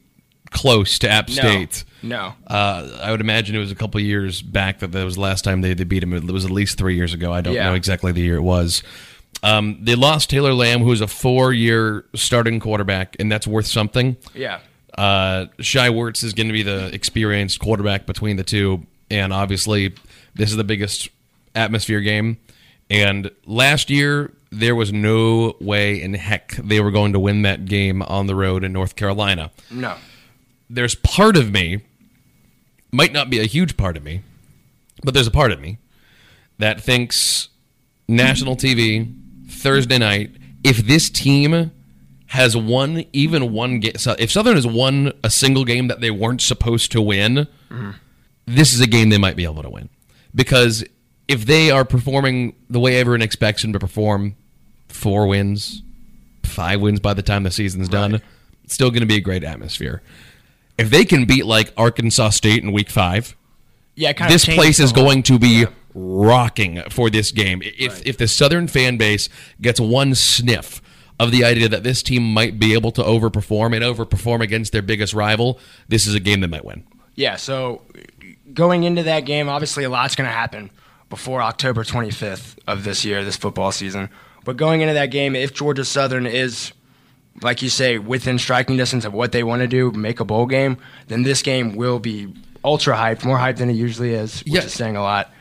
close 0.50 1.00
to 1.00 1.10
App 1.10 1.29
State. 1.29 1.86
no. 2.01 2.34
Uh, 2.48 3.00
I 3.01 3.12
would 3.12 3.22
imagine 3.22 3.55
it 3.55 3.60
was 3.60 3.72
a 3.72 3.75
couple 3.75 4.01
years 4.01 4.41
back 4.41 4.79
that 4.79 4.91
that 4.91 5.05
was 5.05 5.15
the 5.15 5.22
last 5.22 5.43
time 5.43 5.62
they, 5.62 5.74
they 5.75 5.86
beat 5.86 6.03
him. 6.03 6.12
It 6.13 6.24
was 6.25 6.43
at 6.43 6.51
least 6.51 6.77
three 6.77 6.96
years 6.96 7.13
ago. 7.13 7.31
I 7.31 7.39
don't 7.41 7.53
Yeah. 7.53 7.70
know 7.70 7.75
exactly 7.75 8.12
the 8.12 8.22
year 8.22 8.36
it 8.36 8.41
was. 8.41 8.84
Um, 9.43 9.79
they 9.81 9.95
lost 9.95 10.29
Taylor 10.29 10.53
Lamb, 10.53 10.81
who 10.81 10.91
is 10.91 11.01
a 11.01 11.07
four-year 11.07 12.05
starting 12.15 12.60
quarterback, 12.60 13.16
and 13.20 13.31
that's 13.31 13.48
worth 13.48 13.66
something. 13.66 14.18
Yeah. 14.35 14.59
Uh, 14.96 15.48
Shai 15.59 15.89
Werts 15.89 16.24
is 16.24 16.33
going 16.33 16.48
to 16.48 16.53
be 16.53 16.63
the 16.63 16.94
experienced 16.94 17.59
quarterback 17.59 18.05
between 18.05 18.37
the 18.37 18.44
two, 18.44 18.85
and 19.09 19.33
obviously, 19.33 19.96
this 20.35 20.51
is 20.51 20.57
the 20.57 20.63
biggest 20.63 21.09
atmosphere 21.55 22.01
game. 22.01 22.37
And 22.89 23.31
last 23.46 23.89
year, 23.89 24.31
there 24.51 24.75
was 24.75 24.92
no 24.92 25.55
way 25.61 26.01
in 26.01 26.13
heck 26.13 26.51
they 26.57 26.81
were 26.81 26.92
going 26.92 27.13
to 27.13 27.20
win 27.20 27.44
that 27.44 27.66
game 27.66 28.01
on 28.01 28.27
the 28.27 28.35
road 28.35 28.63
in 28.63 28.74
North 28.74 28.96
Carolina. 28.96 29.50
No. 29.72 29.96
There's 30.70 30.96
part 30.96 31.37
of 31.37 31.51
me, 31.51 31.81
might 32.92 33.13
not 33.13 33.29
be 33.29 33.39
a 33.39 33.46
huge 33.46 33.77
part 33.77 33.96
of 33.96 34.03
me, 34.03 34.22
but 35.03 35.13
there's 35.13 35.27
a 35.27 35.31
part 35.31 35.51
of 35.51 35.59
me 35.59 35.77
that 36.57 36.81
thinks 36.81 37.48
national 38.07 38.55
TV 38.57 39.13
Thursday 39.51 39.98
night. 39.98 40.31
If 40.64 40.77
this 40.77 41.09
team 41.09 41.72
has 42.27 42.55
won 42.55 43.03
even 43.14 43.51
one 43.51 43.79
game, 43.79 43.94
if 44.20 44.31
Southern 44.31 44.55
has 44.55 44.66
won 44.68 45.11
a 45.24 45.29
single 45.29 45.66
game 45.66 45.87
that 45.87 46.01
they 46.01 46.11
weren't 46.11 46.42
supposed 46.42 46.92
to 46.94 47.01
win, 47.01 47.48
this 48.46 48.74
is 48.74 48.79
a 48.81 48.87
game 48.87 49.09
they 49.09 49.18
might 49.18 49.35
be 49.35 49.44
able 49.44 49.64
to 49.64 49.70
win 49.70 49.90
because 50.33 50.83
if 51.27 51.46
they 51.46 51.72
are 51.72 51.85
performing 51.85 52.55
the 52.70 52.79
way 52.79 53.00
everyone 53.00 53.22
expects 53.22 53.61
them 53.61 53.74
to 53.74 53.79
perform, 53.79 54.35
four 54.90 55.27
wins, 55.27 55.81
five 56.44 56.81
wins 56.81 57.00
by 57.00 57.14
the 57.14 57.22
time 57.22 57.44
the 57.44 57.51
season's 57.51 57.90
done, 57.90 58.22
it's 58.64 58.74
still 58.74 58.90
going 58.92 59.01
to 59.01 59.07
be 59.07 59.16
a 59.16 59.22
great 59.22 59.44
atmosphere. 59.44 60.01
If 60.77 60.90
they 60.90 61.05
can 61.05 61.25
beat 61.25 61.46
like 61.46 61.72
Arkansas 61.77 62.29
State 62.31 62.64
in 62.64 62.72
week 62.72 62.90
five, 62.90 63.35
Yeah, 63.96 64.14
kind 64.14 64.31
this 64.31 64.46
place 64.46 64.79
is 64.79 64.92
going 64.92 65.24
to 65.24 65.37
be 65.40 65.66
rocking 65.94 66.82
for 66.90 67.10
this 67.10 67.32
game. 67.32 67.62
If 67.64 68.06
if 68.06 68.18
the 68.18 68.27
Southern 68.27 68.68
fan 68.68 68.98
base 68.98 69.30
gets 69.62 69.80
one 69.80 70.16
sniff 70.16 70.82
of 71.20 71.32
the 71.32 71.44
idea 71.44 71.70
that 71.70 71.84
this 71.84 72.01
team 72.01 72.24
might 72.34 72.60
be 72.60 72.74
able 72.74 72.92
to 72.92 73.01
overperform 73.04 73.75
and 73.75 73.84
overperform 73.86 74.42
against 74.42 74.72
their 74.72 74.82
biggest 74.82 75.14
rival, 75.14 75.60
this 75.88 76.08
is 76.08 76.16
a 76.16 76.20
game 76.20 76.40
that 76.42 76.48
might 76.50 76.66
win. 76.66 76.84
Yeah, 77.16 77.36
so 77.36 77.82
going 78.54 78.84
into 78.84 79.04
that 79.04 79.22
game, 79.25 79.48
obviously 79.50 79.84
a 79.84 79.90
lot's 79.90 80.16
going 80.16 80.27
to 80.30 80.34
happen 80.36 80.72
before 81.10 81.42
October 81.42 81.84
25th 81.84 82.58
of 82.68 82.84
this 82.84 83.06
year, 83.06 83.24
this 83.24 83.36
football 83.38 83.72
season. 83.72 84.10
But 84.46 84.58
going 84.58 84.82
into 84.82 84.94
that 84.96 85.08
game, 85.12 85.36
if 85.36 85.54
Georgia 85.54 85.86
Southern 85.86 86.25
is, 86.25 86.72
like 87.44 87.62
you 87.62 87.70
say, 87.70 88.00
within 88.00 88.40
striking 88.40 88.77
distance 88.77 89.06
of 89.06 89.14
what 89.14 89.32
they 89.32 89.44
want 89.44 89.62
to 89.62 89.68
do, 89.68 89.92
make 89.92 90.20
a 90.20 90.25
bowl 90.25 90.48
game, 90.48 90.77
then 91.08 91.22
this 91.22 91.44
game 91.44 91.75
will 91.75 92.00
be 92.00 92.34
ultra 92.64 92.96
hyped, 92.96 93.24
more 93.24 93.38
hyped 93.38 93.58
than 93.58 93.70
it 93.70 93.74
usually 93.74 94.14
is, 94.14 94.40
which 94.44 94.54
Yeah. 94.54 94.62
is 94.62 94.74
saying 94.74 94.96
a 94.96 95.01
lot. 95.04 95.32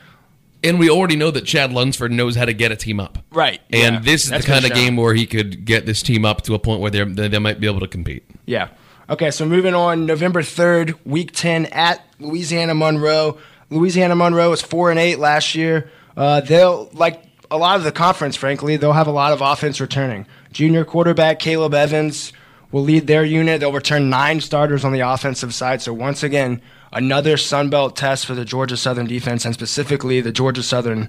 And 0.62 0.79
we 0.79 0.90
already 0.90 1.16
know 1.16 1.31
that 1.31 1.46
Chad 1.46 1.73
Lunsford 1.73 2.12
knows 2.12 2.37
how 2.37 2.44
to 2.44 2.53
get 2.53 2.70
a 2.70 2.77
team 2.77 3.01
up. 3.01 3.18
Right. 3.33 3.61
And 3.70 3.96
yeah. 3.96 4.01
this 4.01 4.25
is 4.25 4.31
That's 4.31 4.44
the 4.44 4.53
kind 4.53 4.64
of 4.66 4.73
game 4.73 4.96
where 4.96 5.14
he 5.14 5.27
could 5.27 5.64
get 5.64 5.87
this 5.87 6.03
team 6.03 6.25
up 6.25 6.42
to 6.42 6.55
a 6.55 6.59
point 6.59 6.81
where 6.81 6.90
they 6.90 7.05
they 7.05 7.38
might 7.38 7.61
be 7.61 7.66
able 7.66 7.81
to 7.81 7.88
compete. 7.88 8.25
Yeah. 8.46 8.68
Okay, 9.09 9.33
so 9.33 9.44
moving 9.44 9.75
on, 9.75 10.07
November 10.07 10.40
3rd, 10.40 10.94
week 11.05 11.33
10 11.33 11.66
at 11.66 12.01
Louisiana 12.20 12.75
Monroe. 12.75 13.38
Louisiana 13.68 14.14
Monroe 14.14 14.51
was 14.51 14.62
4 14.62 14.90
and 14.90 15.01
8 15.01 15.18
last 15.18 15.57
year. 15.57 15.90
Uh, 16.16 16.40
they'll, 16.40 16.88
like 16.92 17.25
a 17.51 17.59
lot 17.59 17.77
of 17.77 17.83
the 17.83 17.90
conference, 17.90 18.37
frankly, 18.37 18.77
they'll 18.77 18.92
have 18.92 19.09
a 19.09 19.12
lot 19.12 19.33
of 19.33 19.40
offense 19.40 19.81
returning. 19.81 20.27
Junior 20.53 20.85
quarterback 20.85 21.40
Caleb 21.40 21.75
Evans 21.75 22.33
will 22.70 22.85
lead 22.85 23.09
their 23.09 23.25
unit. 23.25 23.59
They'll 23.59 23.73
return 23.73 24.11
nine 24.11 24.40
starters 24.40 24.85
on 24.85 24.92
the 24.92 25.01
offensive 25.01 25.55
side. 25.55 25.83
So, 25.83 25.92
once 25.92 26.23
again, 26.23 26.62
another 26.92 27.37
Sun 27.37 27.70
Belt 27.70 27.96
test 27.96 28.26
for 28.26 28.35
the 28.35 28.44
Georgia 28.44 28.76
Southern 28.76 29.07
defense 29.07 29.44
and 29.44 29.55
specifically 29.55 30.20
the 30.20 30.33
Georgia 30.33 30.62
Southern 30.62 31.09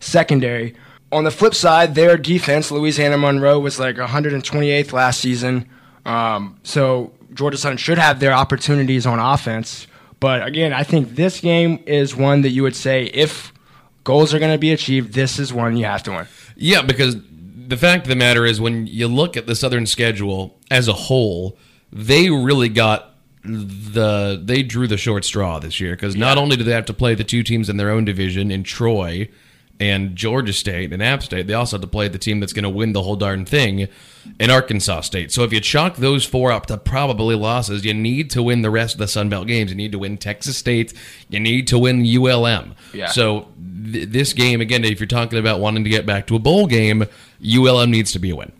secondary. 0.00 0.74
On 1.12 1.24
the 1.24 1.30
flip 1.30 1.54
side, 1.54 1.94
their 1.94 2.16
defense, 2.16 2.70
Louisiana 2.70 3.16
Monroe, 3.16 3.58
was 3.58 3.78
like 3.78 3.96
128th 3.96 4.92
last 4.92 5.20
season. 5.20 5.68
Um, 6.04 6.58
so 6.62 7.12
Georgia 7.32 7.56
Southern 7.56 7.78
should 7.78 7.98
have 7.98 8.20
their 8.20 8.32
opportunities 8.32 9.06
on 9.06 9.18
offense. 9.18 9.86
But 10.18 10.46
again, 10.46 10.72
I 10.72 10.82
think 10.82 11.14
this 11.14 11.40
game 11.40 11.82
is 11.86 12.16
one 12.16 12.42
that 12.42 12.50
you 12.50 12.62
would 12.62 12.76
say 12.76 13.04
if 13.06 13.52
goals 14.04 14.32
are 14.32 14.38
going 14.38 14.52
to 14.52 14.58
be 14.58 14.72
achieved, 14.72 15.12
this 15.12 15.38
is 15.38 15.52
one 15.52 15.76
you 15.76 15.84
have 15.84 16.02
to 16.04 16.12
win. 16.12 16.26
Yeah, 16.56 16.82
because 16.82 17.16
the 17.68 17.76
fact 17.76 18.04
of 18.04 18.08
the 18.08 18.16
matter 18.16 18.46
is, 18.46 18.60
when 18.60 18.86
you 18.86 19.08
look 19.08 19.36
at 19.36 19.46
the 19.46 19.54
Southern 19.54 19.86
schedule 19.86 20.58
as 20.70 20.88
a 20.88 20.92
whole, 20.92 21.58
they 21.92 22.30
really 22.30 22.68
got 22.68 23.15
the 23.46 24.40
they 24.42 24.62
drew 24.62 24.86
the 24.86 24.96
short 24.96 25.24
straw 25.24 25.58
this 25.58 25.80
year 25.80 25.92
because 25.92 26.16
not 26.16 26.38
only 26.38 26.56
do 26.56 26.64
they 26.64 26.72
have 26.72 26.86
to 26.86 26.94
play 26.94 27.14
the 27.14 27.24
two 27.24 27.42
teams 27.42 27.68
in 27.68 27.76
their 27.76 27.90
own 27.90 28.04
division 28.04 28.50
in 28.50 28.62
Troy 28.62 29.28
and 29.78 30.16
Georgia 30.16 30.52
State 30.52 30.92
and 30.92 31.02
App 31.02 31.22
State, 31.22 31.46
they 31.46 31.54
also 31.54 31.76
have 31.76 31.82
to 31.82 31.86
play 31.86 32.08
the 32.08 32.18
team 32.18 32.40
that's 32.40 32.52
going 32.52 32.62
to 32.62 32.70
win 32.70 32.92
the 32.92 33.02
whole 33.02 33.16
darn 33.16 33.44
thing 33.44 33.88
in 34.40 34.50
Arkansas 34.50 35.02
State. 35.02 35.30
So 35.32 35.42
if 35.44 35.52
you 35.52 35.60
chalk 35.60 35.96
those 35.96 36.24
four 36.24 36.50
up 36.50 36.66
to 36.66 36.78
probably 36.78 37.34
losses, 37.34 37.84
you 37.84 37.94
need 37.94 38.30
to 38.30 38.42
win 38.42 38.62
the 38.62 38.70
rest 38.70 38.94
of 38.94 38.98
the 38.98 39.08
Sun 39.08 39.28
Belt 39.28 39.46
games. 39.46 39.70
You 39.70 39.76
need 39.76 39.92
to 39.92 39.98
win 39.98 40.16
Texas 40.16 40.56
State. 40.56 40.94
You 41.28 41.40
need 41.40 41.68
to 41.68 41.78
win 41.78 42.04
ULM. 42.06 42.74
Yeah. 42.94 43.08
So 43.08 43.48
th- 43.92 44.08
this 44.08 44.32
game 44.32 44.60
again, 44.60 44.84
if 44.84 44.98
you're 44.98 45.06
talking 45.06 45.38
about 45.38 45.60
wanting 45.60 45.84
to 45.84 45.90
get 45.90 46.06
back 46.06 46.26
to 46.28 46.36
a 46.36 46.40
bowl 46.40 46.66
game, 46.66 47.04
ULM 47.44 47.90
needs 47.90 48.12
to 48.12 48.18
be 48.18 48.30
a 48.30 48.36
win. 48.36 48.52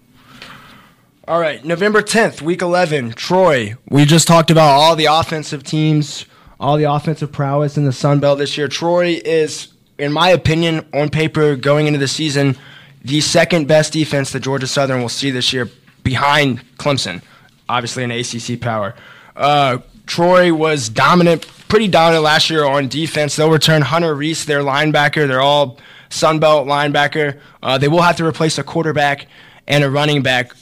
All 1.29 1.41
right, 1.41 1.65
November 1.65 2.03
10th, 2.03 2.41
week 2.41 2.62
11, 2.62 3.12
Troy. 3.12 3.75
We 3.89 4.05
just 4.05 4.29
talked 4.29 4.51
about 4.51 4.71
all 4.71 4.95
the 4.95 5.07
offensive 5.07 5.65
teams, 5.65 6.25
all 6.61 6.77
the 6.77 6.85
offensive 6.85 7.33
prowess 7.33 7.77
in 7.77 7.85
the 7.85 7.93
Sun 7.93 8.21
Belt 8.21 8.39
this 8.39 8.57
year. 8.57 8.69
Troy 8.69 9.21
is 9.25 9.69
in 9.99 10.12
my 10.12 10.31
opinion, 10.31 10.87
on 10.93 11.09
paper, 11.09 11.57
going 11.57 11.87
into 11.87 11.99
the 11.99 12.09
season, 12.09 12.57
the 13.03 13.21
second 13.21 13.67
best 13.69 13.93
defense 13.93 14.33
that 14.33 14.41
Georgia 14.41 14.67
Southern 14.67 15.01
will 15.01 15.09
see 15.09 15.31
this 15.31 15.53
year 15.53 15.71
behind 16.03 16.61
Clemson, 16.77 17.23
obviously 17.69 18.05
an 18.05 18.11
ACC 18.11 18.61
power. 18.61 18.95
Uh, 19.35 19.79
Troy 20.07 20.53
was 20.53 20.89
dominant, 20.89 21.47
pretty 21.69 21.89
dominant 21.89 22.25
last 22.25 22.51
year 22.51 22.65
on 22.65 22.89
defense. 22.89 23.37
They'll 23.37 23.51
return 23.51 23.83
Hunter 23.83 24.15
Reese, 24.15 24.45
their 24.45 24.61
linebacker. 24.61 25.27
They're 25.27 25.41
all 25.41 25.79
Sun 26.11 26.39
Belt 26.39 26.67
linebacker. 26.67 27.41
Uh, 27.62 27.79
they 27.79 27.89
will 27.89 28.03
have 28.03 28.17
to 28.17 28.27
replace 28.27 28.59
a 28.59 28.65
quarterback 28.65 29.27
and 29.67 29.83
a 29.83 29.91
running 29.91 30.23
back. 30.23 30.53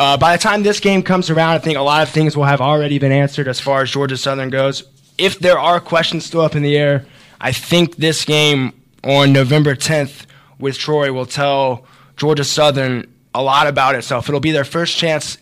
Uh, 0.00 0.16
by 0.16 0.34
the 0.34 0.42
time 0.42 0.62
this 0.62 0.80
game 0.80 1.02
comes 1.02 1.28
around, 1.28 1.50
I 1.50 1.58
think 1.58 1.76
a 1.76 1.82
lot 1.82 2.02
of 2.02 2.08
things 2.08 2.34
will 2.34 2.44
have 2.44 2.62
already 2.62 2.98
been 2.98 3.12
answered 3.12 3.46
as 3.46 3.60
far 3.60 3.82
as 3.82 3.90
Georgia 3.90 4.16
Southern 4.16 4.48
goes. 4.48 4.82
If 5.18 5.38
there 5.40 5.58
are 5.58 5.78
questions 5.78 6.24
still 6.24 6.40
up 6.40 6.56
in 6.56 6.62
the 6.62 6.74
air, 6.74 7.04
I 7.38 7.52
think 7.52 7.96
this 7.96 8.24
game 8.24 8.72
on 9.04 9.34
November 9.34 9.74
10th 9.74 10.24
with 10.58 10.78
Troy 10.78 11.12
will 11.12 11.26
tell 11.26 11.84
Georgia 12.16 12.44
Southern 12.44 13.12
a 13.34 13.42
lot 13.42 13.66
about 13.66 13.94
itself. 13.94 14.26
It'll 14.26 14.40
be 14.40 14.52
their 14.52 14.64
first 14.64 14.96
chance 14.96 15.36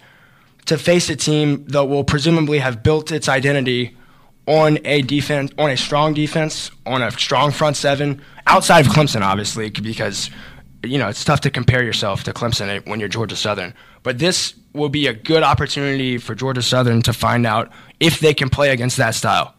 to 0.66 0.76
face 0.76 1.08
a 1.08 1.14
team 1.14 1.64
that 1.68 1.84
will 1.84 2.02
presumably 2.02 2.58
have 2.58 2.82
built 2.82 3.12
its 3.12 3.28
identity 3.28 3.96
on 4.48 4.80
a 4.84 5.02
defense, 5.02 5.52
on 5.56 5.70
a 5.70 5.76
strong 5.76 6.14
defense, 6.14 6.72
on 6.84 7.00
a 7.00 7.12
strong 7.12 7.52
front 7.52 7.76
seven, 7.76 8.20
outside 8.48 8.86
of 8.86 8.92
Clemson, 8.92 9.20
obviously, 9.20 9.70
because 9.70 10.30
you 10.84 10.98
know 10.98 11.08
it's 11.08 11.24
tough 11.24 11.40
to 11.42 11.50
compare 11.50 11.82
yourself 11.82 12.24
to 12.24 12.32
Clemson 12.32 12.86
when 12.86 13.00
you're 13.00 13.08
Georgia 13.08 13.36
Southern. 13.36 13.74
But 14.02 14.18
this 14.18 14.54
will 14.72 14.88
be 14.88 15.06
a 15.06 15.12
good 15.12 15.42
opportunity 15.42 16.18
for 16.18 16.34
Georgia 16.34 16.62
Southern 16.62 17.02
to 17.02 17.12
find 17.12 17.46
out 17.46 17.70
if 18.00 18.20
they 18.20 18.34
can 18.34 18.48
play 18.48 18.70
against 18.70 18.96
that 18.98 19.14
style. 19.14 19.54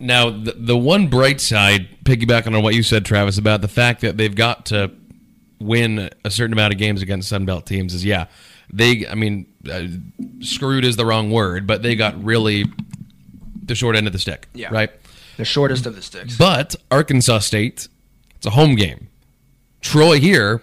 Now, 0.00 0.30
the, 0.30 0.52
the 0.56 0.76
one 0.76 1.06
bright 1.08 1.40
side, 1.40 1.88
piggybacking 2.04 2.54
on 2.56 2.62
what 2.62 2.74
you 2.74 2.82
said, 2.82 3.04
Travis, 3.04 3.38
about 3.38 3.60
the 3.60 3.68
fact 3.68 4.00
that 4.00 4.16
they've 4.16 4.34
got 4.34 4.66
to 4.66 4.90
win 5.60 6.10
a 6.24 6.30
certain 6.30 6.52
amount 6.52 6.72
of 6.74 6.78
games 6.78 7.00
against 7.00 7.32
Sunbelt 7.32 7.64
teams 7.66 7.94
is, 7.94 8.04
yeah, 8.04 8.26
they, 8.72 9.06
I 9.06 9.14
mean, 9.14 9.46
uh, 9.70 9.84
screwed 10.40 10.84
is 10.84 10.96
the 10.96 11.06
wrong 11.06 11.30
word, 11.30 11.66
but 11.66 11.82
they 11.82 11.94
got 11.94 12.22
really 12.22 12.64
the 13.62 13.74
short 13.76 13.94
end 13.96 14.06
of 14.08 14.12
the 14.12 14.18
stick, 14.18 14.48
Yeah. 14.52 14.68
right? 14.72 14.90
The 15.36 15.44
shortest 15.44 15.86
of 15.86 15.94
the 15.94 16.02
sticks. 16.02 16.36
But 16.36 16.74
Arkansas 16.90 17.38
State, 17.40 17.88
it's 18.36 18.46
a 18.46 18.50
home 18.50 18.74
game. 18.74 19.08
Troy 19.84 20.18
here, 20.18 20.62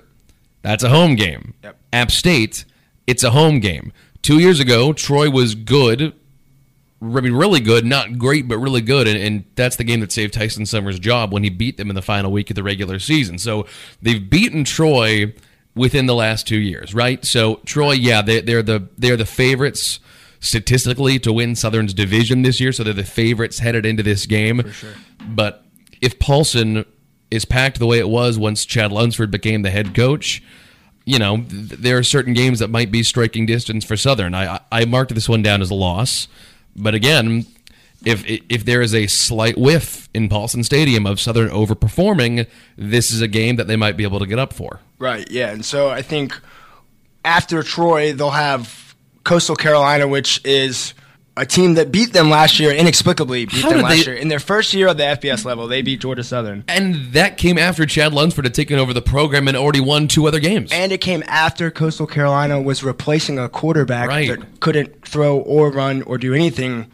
that's 0.63 0.83
a 0.83 0.89
home 0.89 1.15
game. 1.15 1.53
Yep. 1.63 1.77
App 1.93 2.11
State, 2.11 2.65
it's 3.05 3.23
a 3.23 3.29
home 3.29 3.59
game. 3.59 3.93
Two 4.21 4.39
years 4.39 4.59
ago, 4.59 4.93
Troy 4.93 5.29
was 5.29 5.55
good. 5.55 6.13
I 7.01 7.05
mean, 7.05 7.33
really 7.33 7.59
good, 7.59 7.85
not 7.85 8.17
great, 8.17 8.47
but 8.47 8.57
really 8.57 8.81
good, 8.81 9.07
and, 9.07 9.17
and 9.17 9.45
that's 9.55 9.75
the 9.75 9.83
game 9.83 10.01
that 10.01 10.11
saved 10.11 10.33
Tyson 10.33 10.65
Summers' 10.65 10.99
job 10.99 11.31
when 11.31 11.43
he 11.43 11.49
beat 11.49 11.77
them 11.77 11.89
in 11.89 11.95
the 11.95 12.01
final 12.01 12.31
week 12.31 12.49
of 12.49 12.55
the 12.55 12.63
regular 12.63 12.99
season. 12.99 13.37
So 13.37 13.65
they've 14.01 14.27
beaten 14.27 14.63
Troy 14.63 15.33
within 15.75 16.05
the 16.07 16.15
last 16.15 16.47
two 16.47 16.59
years, 16.59 16.93
right? 16.93 17.23
So 17.23 17.55
Troy, 17.65 17.93
yeah, 17.93 18.21
they, 18.21 18.41
they're 18.41 18.61
the 18.61 18.87
they're 18.97 19.17
the 19.17 19.25
favorites 19.25 19.99
statistically 20.39 21.17
to 21.19 21.31
win 21.31 21.55
Southern's 21.55 21.93
division 21.93 22.41
this 22.41 22.59
year, 22.59 22.71
so 22.71 22.83
they're 22.83 22.93
the 22.93 23.03
favorites 23.03 23.59
headed 23.59 23.85
into 23.85 24.03
this 24.03 24.25
game. 24.25 24.71
sure. 24.71 24.93
But 25.27 25.63
if 26.01 26.19
Paulson 26.19 26.85
is 27.31 27.45
packed 27.45 27.79
the 27.79 27.87
way 27.87 27.97
it 27.97 28.09
was 28.09 28.37
once 28.37 28.65
Chad 28.65 28.91
Lunsford 28.91 29.31
became 29.31 29.61
the 29.61 29.71
head 29.71 29.95
coach, 29.95 30.43
you 31.05 31.17
know, 31.17 31.37
th- 31.37 31.71
there 31.71 31.97
are 31.97 32.03
certain 32.03 32.33
games 32.33 32.59
that 32.59 32.69
might 32.69 32.91
be 32.91 33.01
striking 33.01 33.45
distance 33.45 33.83
for 33.83 33.97
Southern. 33.97 34.35
I, 34.35 34.59
I 34.71 34.85
marked 34.85 35.15
this 35.15 35.27
one 35.27 35.41
down 35.41 35.61
as 35.61 35.69
a 35.69 35.75
loss, 35.75 36.27
but 36.75 36.93
again, 36.93 37.45
if 38.03 38.23
if 38.49 38.65
there 38.65 38.81
is 38.81 38.93
a 38.95 39.07
slight 39.07 39.57
whiff 39.57 40.09
in 40.13 40.27
Paulson 40.27 40.63
Stadium 40.63 41.05
of 41.05 41.19
Southern 41.19 41.49
overperforming, 41.49 42.47
this 42.75 43.11
is 43.11 43.21
a 43.21 43.27
game 43.27 43.55
that 43.57 43.67
they 43.67 43.75
might 43.75 43.95
be 43.95 44.03
able 44.03 44.19
to 44.19 44.25
get 44.25 44.39
up 44.39 44.53
for. 44.53 44.79
Right, 44.97 45.29
yeah. 45.29 45.51
And 45.51 45.63
so 45.63 45.89
I 45.89 46.01
think 46.01 46.39
after 47.23 47.61
Troy, 47.63 48.13
they'll 48.13 48.31
have 48.31 48.95
Coastal 49.23 49.55
Carolina, 49.55 50.07
which 50.07 50.41
is 50.43 50.93
a 51.41 51.45
team 51.45 51.73
that 51.73 51.91
beat 51.91 52.13
them 52.13 52.29
last 52.29 52.59
year, 52.59 52.71
inexplicably 52.71 53.45
beat 53.45 53.61
How 53.63 53.69
them 53.69 53.81
last 53.81 54.05
they- 54.05 54.11
year. 54.11 54.13
In 54.21 54.27
their 54.27 54.39
first 54.39 54.73
year 54.73 54.87
of 54.89 54.97
the 54.97 55.03
FBS 55.03 55.43
level, 55.43 55.67
they 55.67 55.81
beat 55.81 55.99
Georgia 56.01 56.23
Southern. 56.23 56.63
And 56.67 57.13
that 57.13 57.37
came 57.37 57.57
after 57.57 57.85
Chad 57.85 58.13
Lunsford 58.13 58.45
had 58.45 58.53
taken 58.53 58.77
over 58.77 58.93
the 58.93 59.01
program 59.01 59.47
and 59.47 59.57
already 59.57 59.79
won 59.79 60.07
two 60.07 60.27
other 60.27 60.39
games. 60.39 60.71
And 60.71 60.91
it 60.91 60.99
came 61.01 61.23
after 61.27 61.71
Coastal 61.71 62.05
Carolina 62.05 62.61
was 62.61 62.83
replacing 62.83 63.39
a 63.39 63.49
quarterback 63.49 64.07
Right. 64.07 64.29
that 64.29 64.59
couldn't 64.59 65.03
throw 65.05 65.37
or 65.39 65.71
run 65.71 66.03
or 66.03 66.17
do 66.19 66.33
anything 66.33 66.91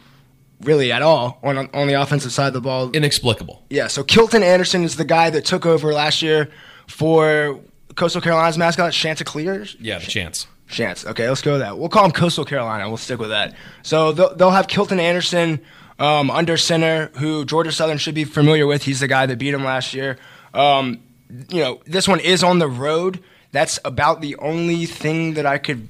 really 0.62 0.90
at 0.90 1.02
all 1.02 1.38
on, 1.44 1.68
on 1.74 1.86
the 1.86 1.94
offensive 1.94 2.32
side 2.32 2.48
of 2.48 2.52
the 2.54 2.60
ball. 2.60 2.90
Inexplicable. 2.92 3.62
Yeah, 3.70 3.86
so 3.86 4.02
Kilton 4.02 4.42
Anderson 4.42 4.82
is 4.82 4.96
the 4.96 5.04
guy 5.04 5.30
that 5.30 5.44
took 5.44 5.66
over 5.66 5.92
last 5.92 6.22
year 6.22 6.48
for 6.86 7.60
Coastal 7.96 8.20
Carolina's 8.22 8.56
mascot, 8.58 8.92
Chanticleer. 8.92 9.66
Yeah, 9.78 9.98
the 9.98 10.06
chance. 10.06 10.46
Chance. 10.68 11.06
Okay, 11.06 11.28
let's 11.28 11.42
go 11.42 11.52
with 11.52 11.60
that. 11.62 11.78
We'll 11.78 11.88
call 11.88 12.04
him 12.04 12.12
Coastal 12.12 12.44
Carolina. 12.44 12.88
We'll 12.88 12.98
stick 12.98 13.18
with 13.18 13.30
that. 13.30 13.54
So 13.82 14.12
they'll, 14.12 14.34
they'll 14.36 14.50
have 14.50 14.68
Kilton 14.68 15.00
Anderson 15.00 15.60
um, 15.98 16.30
under 16.30 16.56
center, 16.56 17.10
who 17.16 17.44
Georgia 17.44 17.72
Southern 17.72 17.98
should 17.98 18.14
be 18.14 18.24
familiar 18.24 18.66
with. 18.66 18.84
He's 18.84 19.00
the 19.00 19.08
guy 19.08 19.26
that 19.26 19.38
beat 19.38 19.54
him 19.54 19.64
last 19.64 19.94
year. 19.94 20.18
Um, 20.54 21.00
you 21.48 21.62
know, 21.62 21.80
this 21.86 22.06
one 22.06 22.20
is 22.20 22.42
on 22.42 22.58
the 22.58 22.68
road. 22.68 23.22
That's 23.52 23.78
about 23.84 24.20
the 24.20 24.36
only 24.36 24.86
thing 24.86 25.34
that 25.34 25.46
I 25.46 25.58
could 25.58 25.88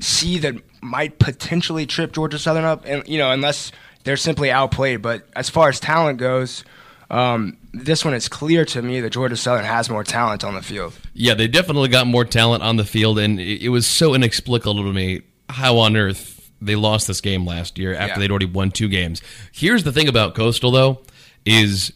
see 0.00 0.38
that 0.38 0.54
might 0.82 1.18
potentially 1.18 1.86
trip 1.86 2.12
Georgia 2.12 2.38
Southern 2.38 2.64
up, 2.64 2.82
and 2.84 3.06
you 3.08 3.18
know, 3.18 3.30
unless 3.30 3.72
they're 4.04 4.16
simply 4.16 4.50
outplayed. 4.50 5.02
But 5.02 5.26
as 5.34 5.48
far 5.48 5.68
as 5.68 5.80
talent 5.80 6.18
goes, 6.18 6.64
um, 7.10 7.56
this 7.72 8.04
one 8.04 8.14
is 8.14 8.28
clear 8.28 8.64
to 8.66 8.82
me 8.82 9.00
that 9.00 9.10
Georgia 9.10 9.36
Southern 9.36 9.64
has 9.64 9.88
more 9.88 10.02
talent 10.04 10.44
on 10.44 10.54
the 10.54 10.62
field. 10.62 10.92
Yeah, 11.14 11.34
they 11.34 11.46
definitely 11.46 11.88
got 11.88 12.06
more 12.06 12.24
talent 12.24 12.62
on 12.62 12.76
the 12.76 12.84
field, 12.84 13.18
and 13.18 13.40
it, 13.40 13.68
was 13.68 13.86
so 13.86 14.14
inexplicable 14.14 14.82
to 14.84 14.92
me 14.92 15.22
how 15.48 15.78
on 15.78 15.96
earth 15.96 16.50
they 16.60 16.74
lost 16.74 17.06
this 17.06 17.20
game 17.20 17.44
last 17.46 17.78
year 17.78 17.94
after 17.94 18.14
Yeah. 18.14 18.18
they'd 18.18 18.30
already 18.30 18.46
won 18.46 18.70
two 18.70 18.88
games. 18.88 19.20
Here's 19.52 19.84
the 19.84 19.92
thing 19.92 20.08
about 20.08 20.34
Coastal, 20.34 20.70
though, 20.70 21.02
is 21.44 21.92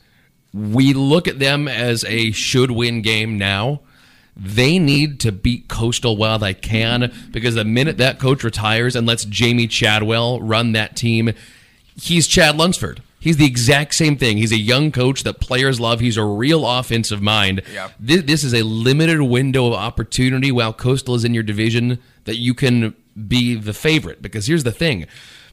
we 0.53 0.93
look 0.93 1.27
at 1.27 1.39
them 1.39 1.67
as 1.67 2.05
a 2.05 2.31
should-win 2.33 3.03
game 3.03 3.39
now. 3.39 3.81
They 4.37 4.79
need 4.79 5.21
to 5.21 5.33
beat 5.33 5.69
Coastal 5.69 6.17
while 6.17 6.39
they 6.39 6.55
can 6.55 7.13
because 7.31 7.57
the 7.57 7.65
minute 7.65 7.99
that 7.99 8.19
coach 8.19 8.45
retires 8.45 8.95
and 8.97 9.07
lets 9.07 9.25
Jamey 9.25 9.69
Chadwell 9.69 10.41
run 10.41 10.73
that 10.73 10.97
team, 10.97 11.33
he's 12.01 12.27
Chad 12.27 12.57
Lunsford. 12.57 13.03
He's 13.21 13.37
the 13.37 13.45
exact 13.45 13.95
same 13.95 14.17
thing. 14.17 14.39
He's 14.39 14.51
a 14.51 14.59
young 14.59 14.91
coach 14.91 15.25
that 15.25 15.41
players 15.41 15.79
love. 15.79 16.01
He's 16.01 16.17
a 16.17 16.25
real 16.25 16.67
offensive 16.67 17.21
mind. 17.21 17.63
Yeah. 17.73 17.91
This, 18.01 18.23
this 18.23 18.45
is 18.45 18.55
a 18.55 18.63
limited 18.63 19.21
window 19.21 19.67
of 19.67 19.75
opportunity 19.75 20.51
while 20.51 20.73
Coastal 20.73 21.15
is 21.15 21.25
in 21.25 21.35
your 21.35 21.43
division 21.43 21.99
that 22.25 22.37
you 22.37 22.55
can 22.55 22.97
be 23.29 23.55
the 23.55 23.75
favorite. 23.75 24.23
Because 24.23 24.47
here's 24.47 24.65
the 24.65 24.73
thing. 24.73 25.07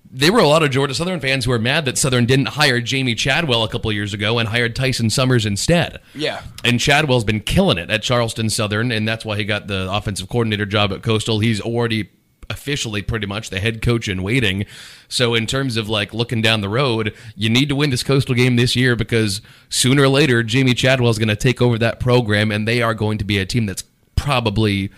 There 0.09 0.31
were 0.31 0.39
a 0.39 0.47
lot 0.47 0.63
of 0.63 0.71
Georgia 0.71 0.93
Southern 0.93 1.19
fans 1.19 1.43
who 1.43 1.51
were 1.51 1.59
mad 1.59 1.83
that 1.83 1.97
Southern 1.97 2.25
didn't 2.25 2.47
hire 2.47 2.79
Jamey 2.79 3.17
Chadwell 3.17 3.65
a 3.65 3.69
couple 3.69 3.91
years 3.91 4.13
ago 4.13 4.39
and 4.39 4.47
hired 4.47 4.73
Tyson 4.73 5.09
Summers 5.09 5.45
instead. 5.45 5.99
Yeah. 6.15 6.43
And 6.63 6.79
Chadwell's 6.79 7.25
been 7.25 7.41
killing 7.41 7.77
it 7.77 7.89
at 7.89 8.03
Charleston 8.03 8.49
Southern, 8.49 8.93
and 8.93 9.05
that's 9.05 9.25
why 9.25 9.35
he 9.35 9.43
got 9.43 9.67
the 9.67 9.91
offensive 9.91 10.29
coordinator 10.29 10.65
job 10.65 10.93
at 10.93 11.03
Coastal. 11.03 11.39
He's 11.39 11.59
already 11.59 12.09
officially 12.49 13.01
pretty 13.01 13.27
much 13.27 13.49
the 13.49 13.59
head 13.59 13.81
coach 13.81 14.07
in 14.07 14.23
waiting. 14.23 14.65
So 15.07 15.33
in 15.35 15.47
terms 15.47 15.77
of 15.77 15.89
like 15.89 16.13
looking 16.13 16.41
down 16.41 16.61
the 16.61 16.69
road, 16.69 17.13
you 17.35 17.49
need 17.49 17.69
to 17.69 17.75
win 17.75 17.89
this 17.89 18.03
Coastal 18.03 18.35
game 18.35 18.55
this 18.55 18.75
year 18.75 18.95
because 18.95 19.41
sooner 19.69 20.03
or 20.03 20.09
later 20.09 20.43
Jamey 20.43 20.75
Chadwell 20.75 21.09
is 21.09 21.19
going 21.19 21.27
to 21.27 21.35
take 21.35 21.61
over 21.61 21.77
that 21.77 21.99
program 21.99 22.51
and 22.51 22.67
they 22.67 22.81
are 22.81 22.93
going 22.93 23.17
to 23.17 23.25
be 23.25 23.37
a 23.37 23.45
team 23.45 23.65
that's 23.65 23.83
probably 24.15 24.91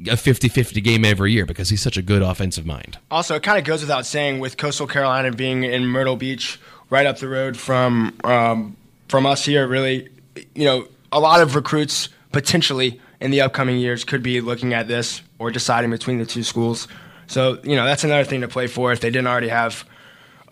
a 0.00 0.16
50-50 0.16 0.82
game 0.82 1.04
every 1.04 1.32
year 1.32 1.44
because 1.44 1.68
he's 1.68 1.82
such 1.82 1.96
a 1.96 2.02
good 2.02 2.22
offensive 2.22 2.64
mind. 2.64 2.98
Also, 3.10 3.34
it 3.34 3.42
kind 3.42 3.58
of 3.58 3.64
goes 3.64 3.80
without 3.80 4.06
saying 4.06 4.40
with 4.40 4.56
Coastal 4.56 4.86
Carolina 4.86 5.30
being 5.32 5.64
in 5.64 5.86
Myrtle 5.86 6.16
Beach, 6.16 6.58
right 6.90 7.06
up 7.06 7.18
the 7.18 7.28
road 7.28 7.56
from 7.56 8.16
um, 8.24 8.76
from 9.08 9.26
us 9.26 9.44
here. 9.44 9.66
Really, 9.66 10.08
you 10.54 10.64
know, 10.64 10.86
a 11.12 11.20
lot 11.20 11.40
of 11.40 11.54
recruits 11.54 12.08
potentially 12.32 13.00
in 13.20 13.30
the 13.30 13.40
upcoming 13.40 13.78
years 13.78 14.04
could 14.04 14.22
be 14.22 14.40
looking 14.40 14.74
at 14.74 14.88
this 14.88 15.22
or 15.38 15.50
deciding 15.50 15.90
between 15.90 16.18
the 16.18 16.26
two 16.26 16.42
schools. 16.42 16.88
So, 17.26 17.58
you 17.62 17.76
know, 17.76 17.84
that's 17.84 18.04
another 18.04 18.24
thing 18.24 18.42
to 18.42 18.48
play 18.48 18.66
for 18.66 18.92
if 18.92 19.00
they 19.00 19.10
didn't 19.10 19.26
already 19.26 19.48
have 19.48 19.84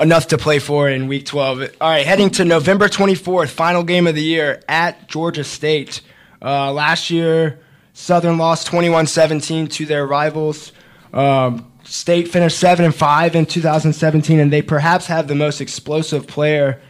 enough 0.01 0.29
to 0.29 0.39
play 0.39 0.59
for 0.59 0.89
in 0.89 1.07
Week 1.09 1.27
12. 1.27 1.61
All 1.81 1.89
right, 1.89 2.07
heading 2.07 2.31
to 2.31 2.45
November 2.45 2.89
24th, 2.89 3.51
final 3.51 3.83
game 3.83 4.07
of 4.07 4.15
the 4.15 4.23
year 4.23 4.63
at 4.69 5.09
Georgia 5.09 5.45
State. 5.45 6.01
Uh, 6.41 6.73
last 6.73 7.11
year, 7.11 7.61
Southern 7.93 8.39
lost 8.39 8.69
21-17 8.69 9.71
to 9.73 9.87
their 9.87 10.07
rivals. 10.07 10.73
Um, 11.13 11.71
State 11.85 12.29
finished 12.29 12.59
seven 12.59 12.85
and 12.85 12.95
five 12.95 13.35
in 13.35 13.45
2017, 13.45 14.39
and 14.39 14.53
they 14.53 14.63
perhaps 14.63 15.07
have 15.07 15.29
the 15.29 15.35
most 15.35 15.61
explosive 15.61 16.27
player 16.27 16.81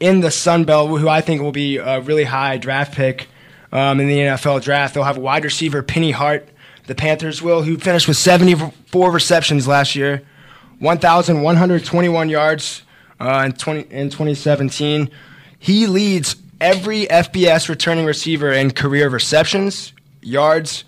in 0.00 0.20
the 0.20 0.30
Sun 0.30 0.64
Belt, 0.64 0.98
who 0.98 1.08
I 1.08 1.20
think 1.20 1.42
will 1.42 1.52
be 1.52 1.76
a 1.76 2.00
really 2.00 2.24
high 2.24 2.56
draft 2.56 2.94
pick 2.94 3.28
um, 3.70 4.00
in 4.00 4.08
the 4.08 4.16
NFL 4.16 4.62
draft. 4.62 4.94
They'll 4.94 5.04
have 5.04 5.18
wide 5.18 5.44
receiver 5.44 5.82
Penny 5.82 6.10
Hart. 6.10 6.48
The 6.90 6.96
Panthers 6.96 7.40
will, 7.40 7.62
who 7.62 7.76
finished 7.76 8.08
with 8.08 8.16
74 8.16 9.12
receptions 9.12 9.68
last 9.68 9.94
year, 9.94 10.22
1,121 10.80 12.28
yards 12.28 12.82
uh, 13.20 13.44
in 13.46 13.52
20 13.52 13.94
in 13.94 14.10
2017. 14.10 15.08
He 15.60 15.86
leads 15.86 16.34
every 16.60 17.06
FBS 17.06 17.68
returning 17.68 18.06
receiver 18.06 18.50
in 18.50 18.72
career 18.72 19.08
receptions, 19.08 19.92
yards, 20.20 20.82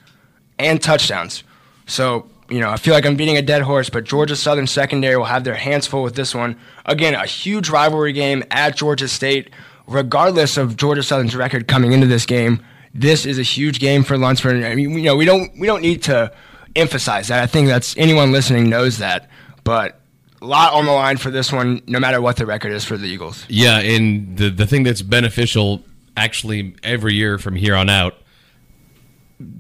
and 0.58 0.82
touchdowns. 0.82 1.44
So, 1.86 2.28
you 2.50 2.58
know, 2.58 2.70
I 2.70 2.78
feel 2.78 2.94
like 2.94 3.06
I'm 3.06 3.14
beating 3.14 3.36
a 3.36 3.42
dead 3.42 3.62
horse, 3.62 3.88
but 3.88 4.02
Georgia 4.02 4.34
Southern 4.34 4.66
secondary 4.66 5.16
will 5.16 5.26
have 5.26 5.44
their 5.44 5.54
hands 5.54 5.86
full 5.86 6.02
with 6.02 6.16
this 6.16 6.34
one. 6.34 6.58
Again, 6.84 7.14
a 7.14 7.26
huge 7.26 7.70
rivalry 7.70 8.12
game 8.12 8.42
at 8.50 8.74
Georgia 8.74 9.06
State. 9.06 9.50
Regardless 9.86 10.56
of 10.56 10.76
Georgia 10.76 11.04
Southern's 11.04 11.36
record 11.36 11.68
coming 11.68 11.92
into 11.92 12.08
this 12.08 12.26
game, 12.26 12.60
this 12.94 13.26
is 13.26 13.38
a 13.38 13.42
huge 13.42 13.78
game 13.80 14.04
for 14.04 14.18
Lunsford. 14.18 14.62
I 14.64 14.74
mean, 14.74 14.90
you 14.90 15.02
know, 15.02 15.16
we 15.16 15.24
don't 15.24 15.58
we 15.58 15.66
don't 15.66 15.82
need 15.82 16.02
to 16.04 16.32
emphasize 16.76 17.28
that. 17.28 17.42
I 17.42 17.46
think 17.46 17.68
that's 17.68 17.96
anyone 17.96 18.32
listening 18.32 18.68
knows 18.68 18.98
that. 18.98 19.28
But 19.64 20.00
a 20.40 20.46
lot 20.46 20.72
on 20.72 20.86
the 20.86 20.92
line 20.92 21.16
for 21.16 21.30
this 21.30 21.52
one, 21.52 21.82
no 21.86 22.00
matter 22.00 22.20
what 22.20 22.36
the 22.36 22.46
record 22.46 22.72
is 22.72 22.84
for 22.84 22.96
the 22.96 23.06
Eagles. 23.06 23.44
Yeah, 23.48 23.78
and 23.78 24.36
the 24.36 24.50
the 24.50 24.66
thing 24.66 24.82
that's 24.82 25.02
beneficial 25.02 25.82
actually 26.16 26.74
every 26.82 27.14
year 27.14 27.38
from 27.38 27.56
here 27.56 27.74
on 27.74 27.88
out, 27.88 28.14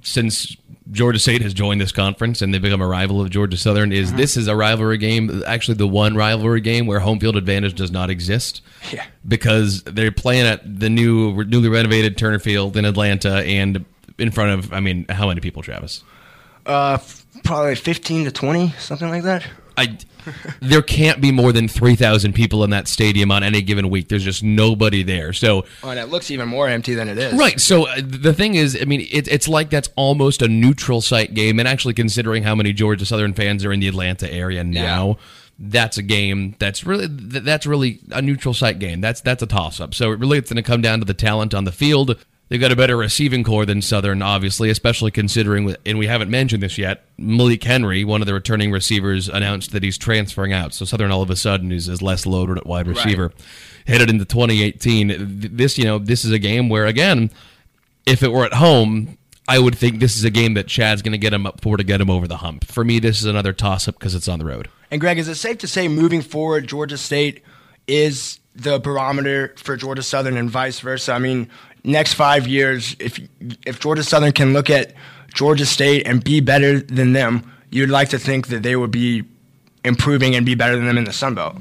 since 0.02 0.56
Georgia 0.90 1.18
State 1.18 1.42
has 1.42 1.54
joined 1.54 1.80
this 1.80 1.92
conference 1.92 2.42
and 2.42 2.52
they've 2.52 2.60
become 2.60 2.82
a 2.82 2.86
rival 2.86 3.20
of 3.20 3.30
Georgia 3.30 3.56
Southern, 3.56 3.92
is 3.92 4.12
this 4.14 4.36
is 4.36 4.48
a 4.48 4.56
rivalry 4.56 4.98
game. 4.98 5.42
Actually, 5.46 5.74
the 5.74 5.86
one 5.86 6.16
rivalry 6.16 6.60
game 6.60 6.86
where 6.86 6.98
home 6.98 7.20
field 7.20 7.36
advantage 7.36 7.74
does 7.74 7.90
not 7.90 8.10
exist. 8.10 8.62
Yeah. 8.92 9.04
because 9.26 9.84
they're 9.84 10.10
playing 10.10 10.44
at 10.46 10.80
the 10.80 10.90
new 10.90 11.44
newly 11.44 11.68
renovated 11.68 12.18
Turner 12.18 12.40
Field 12.40 12.76
in 12.76 12.84
Atlanta 12.84 13.44
and 13.44 13.84
in 14.18 14.30
front 14.32 14.50
of 14.50 14.72
I 14.72 14.80
mean, 14.80 15.06
how 15.08 15.28
many 15.28 15.40
people, 15.40 15.62
Travis? 15.62 16.02
Uh, 16.66 16.98
probably 17.44 17.74
15 17.74 18.24
to 18.24 18.30
20, 18.32 18.70
something 18.78 19.08
like 19.08 19.22
that. 19.22 19.46
I 19.76 19.98
there 20.60 20.82
can't 20.82 21.20
be 21.20 21.32
more 21.32 21.52
than 21.52 21.68
3,000 21.68 22.32
people 22.32 22.64
in 22.64 22.70
that 22.70 22.88
stadium 22.88 23.30
on 23.30 23.42
any 23.42 23.62
given 23.62 23.90
week. 23.90 24.08
There's 24.08 24.24
just 24.24 24.42
nobody 24.42 25.02
there. 25.02 25.32
So 25.32 25.64
Oh, 25.82 25.90
and 25.90 25.98
it 25.98 26.06
looks 26.06 26.30
even 26.30 26.48
more 26.48 26.68
empty 26.68 26.94
than 26.94 27.08
it 27.08 27.18
is. 27.18 27.34
Right. 27.34 27.60
So 27.60 27.86
uh, 27.86 28.00
the 28.02 28.32
thing 28.32 28.54
is, 28.54 28.78
I 28.80 28.84
mean, 28.84 29.00
it, 29.10 29.28
it's 29.28 29.48
like 29.48 29.70
that's 29.70 29.88
almost 29.96 30.42
a 30.42 30.48
neutral 30.48 31.00
site 31.00 31.34
game. 31.34 31.58
And 31.58 31.68
actually, 31.68 31.94
considering 31.94 32.42
how 32.42 32.54
many 32.54 32.72
Georgia 32.72 33.04
Southern 33.04 33.34
fans 33.34 33.64
are 33.64 33.72
in 33.72 33.80
the 33.80 33.88
Atlanta 33.88 34.32
area 34.32 34.64
now, 34.64 35.18
that's 35.58 35.96
a 35.98 36.02
game 36.02 36.56
that's 36.58 36.84
really 36.84 37.06
that's 37.08 37.66
really 37.66 38.00
a 38.10 38.20
neutral 38.22 38.54
site 38.54 38.78
game. 38.78 39.00
That's 39.00 39.20
that's 39.20 39.42
a 39.42 39.46
toss 39.46 39.80
up. 39.80 39.94
So 39.94 40.12
it 40.12 40.18
really 40.18 40.38
it's 40.38 40.50
going 40.50 40.62
to 40.62 40.68
come 40.68 40.82
down 40.82 40.98
to 41.00 41.04
the 41.04 41.14
talent 41.14 41.54
on 41.54 41.64
the 41.64 41.72
field. 41.72 42.24
They've 42.52 42.60
got 42.60 42.70
a 42.70 42.76
better 42.76 42.98
receiving 42.98 43.44
core 43.44 43.64
than 43.64 43.80
Southern, 43.80 44.20
obviously, 44.20 44.68
especially 44.68 45.10
considering, 45.10 45.74
and 45.86 45.96
we 45.96 46.06
haven't 46.06 46.30
mentioned 46.30 46.62
this 46.62 46.76
yet. 46.76 47.02
Malik 47.16 47.64
Henry, 47.64 48.04
one 48.04 48.20
of 48.20 48.26
the 48.26 48.34
returning 48.34 48.70
receivers, 48.70 49.26
announced 49.26 49.72
that 49.72 49.82
he's 49.82 49.96
transferring 49.96 50.52
out. 50.52 50.74
So 50.74 50.84
Southern, 50.84 51.10
all 51.10 51.22
of 51.22 51.30
a 51.30 51.36
sudden, 51.36 51.72
is, 51.72 51.88
is 51.88 52.02
less 52.02 52.26
loaded 52.26 52.58
at 52.58 52.66
wide 52.66 52.86
receiver. 52.86 53.32
Headed 53.86 54.10
into 54.10 54.26
2018, 54.26 55.14
this 55.56 55.78
you 55.78 55.84
know 55.84 55.98
this 55.98 56.26
is 56.26 56.30
a 56.30 56.38
game 56.38 56.68
where 56.68 56.84
again, 56.84 57.30
if 58.04 58.22
it 58.22 58.30
were 58.30 58.44
at 58.44 58.52
home, 58.52 59.16
I 59.48 59.58
would 59.58 59.78
think 59.78 60.00
this 60.00 60.18
is 60.18 60.24
a 60.24 60.30
game 60.30 60.52
that 60.52 60.66
Chad's 60.66 61.00
going 61.00 61.12
to 61.12 61.18
get 61.18 61.32
him 61.32 61.46
up 61.46 61.62
for 61.62 61.78
to 61.78 61.82
get 61.82 62.02
him 62.02 62.10
over 62.10 62.28
the 62.28 62.36
hump. 62.36 62.66
For 62.66 62.84
me, 62.84 62.98
this 62.98 63.18
is 63.18 63.24
another 63.24 63.54
toss 63.54 63.88
up 63.88 63.98
because 63.98 64.14
it's 64.14 64.28
on 64.28 64.38
the 64.38 64.44
road. 64.44 64.68
And 64.90 65.00
Greg, 65.00 65.16
is 65.16 65.26
it 65.26 65.36
safe 65.36 65.56
to 65.56 65.66
say 65.66 65.88
moving 65.88 66.20
forward, 66.20 66.66
Georgia 66.66 66.98
State 66.98 67.42
is 67.86 68.40
the 68.54 68.78
barometer 68.78 69.54
for 69.56 69.78
Georgia 69.78 70.02
Southern 70.02 70.36
and 70.36 70.50
vice 70.50 70.80
versa? 70.80 71.14
I 71.14 71.18
mean, 71.18 71.48
next 71.84 72.14
five 72.14 72.46
years, 72.46 72.96
if 72.98 73.20
if 73.66 73.80
Georgia 73.80 74.02
Southern 74.04 74.32
can 74.32 74.52
look 74.52 74.70
at 74.70 74.94
Georgia 75.34 75.66
State 75.66 76.06
and 76.06 76.22
be 76.22 76.40
better 76.40 76.80
than 76.80 77.12
them, 77.12 77.50
you'd 77.70 77.90
like 77.90 78.10
to 78.10 78.18
think 78.18 78.48
that 78.48 78.62
they 78.62 78.76
would 78.76 78.90
be 78.90 79.24
improving 79.84 80.34
and 80.36 80.46
be 80.46 80.54
better 80.54 80.76
than 80.76 80.86
them 80.86 80.98
in 80.98 81.04
the 81.04 81.12
Sun 81.12 81.34
Belt. 81.34 81.56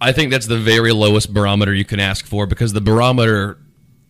I 0.00 0.12
think 0.12 0.30
that's 0.30 0.46
the 0.46 0.58
very 0.58 0.92
lowest 0.92 1.32
barometer 1.32 1.72
you 1.72 1.84
can 1.84 1.98
ask 2.00 2.26
for 2.26 2.46
because 2.46 2.72
the 2.72 2.80
barometer 2.80 3.58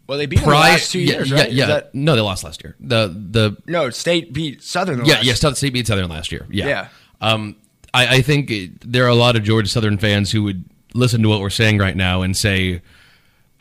Well, 0.06 0.18
they 0.18 0.26
beat 0.26 0.40
the 0.40 0.46
last 0.50 0.90
two 0.90 0.98
yeah, 0.98 1.12
years, 1.14 1.30
yeah, 1.30 1.37
right? 1.37 1.48
Is 1.48 1.54
yeah. 1.54 1.66
that- 1.66 1.94
no, 1.94 2.14
they 2.16 2.20
lost 2.20 2.42
last 2.44 2.62
year. 2.64 2.74
The 2.80 3.08
the 3.08 3.56
no, 3.66 3.90
State 3.90 4.32
beat 4.32 4.62
Southern. 4.62 4.98
The 5.00 5.06
yeah 5.06 5.14
last- 5.14 5.24
yeah 5.26 5.34
South 5.34 5.56
State 5.56 5.72
beat 5.72 5.87
Southern 5.87 6.08
last 6.10 6.32
year. 6.32 6.46
Yeah. 6.50 6.66
Yeah. 6.66 6.88
Um, 7.20 7.56
I, 7.92 8.16
I 8.16 8.22
think 8.22 8.50
it, 8.50 8.92
there 8.92 9.04
are 9.04 9.08
a 9.08 9.14
lot 9.14 9.37
of 9.37 9.44
Georgia 9.44 9.68
Southern 9.68 9.98
fans 9.98 10.32
who 10.32 10.42
would 10.42 10.64
listen 10.94 11.22
to 11.22 11.28
what 11.28 11.40
we're 11.40 11.48
saying 11.50 11.78
right 11.78 11.96
now 11.96 12.22
and 12.22 12.37
say 12.37 12.82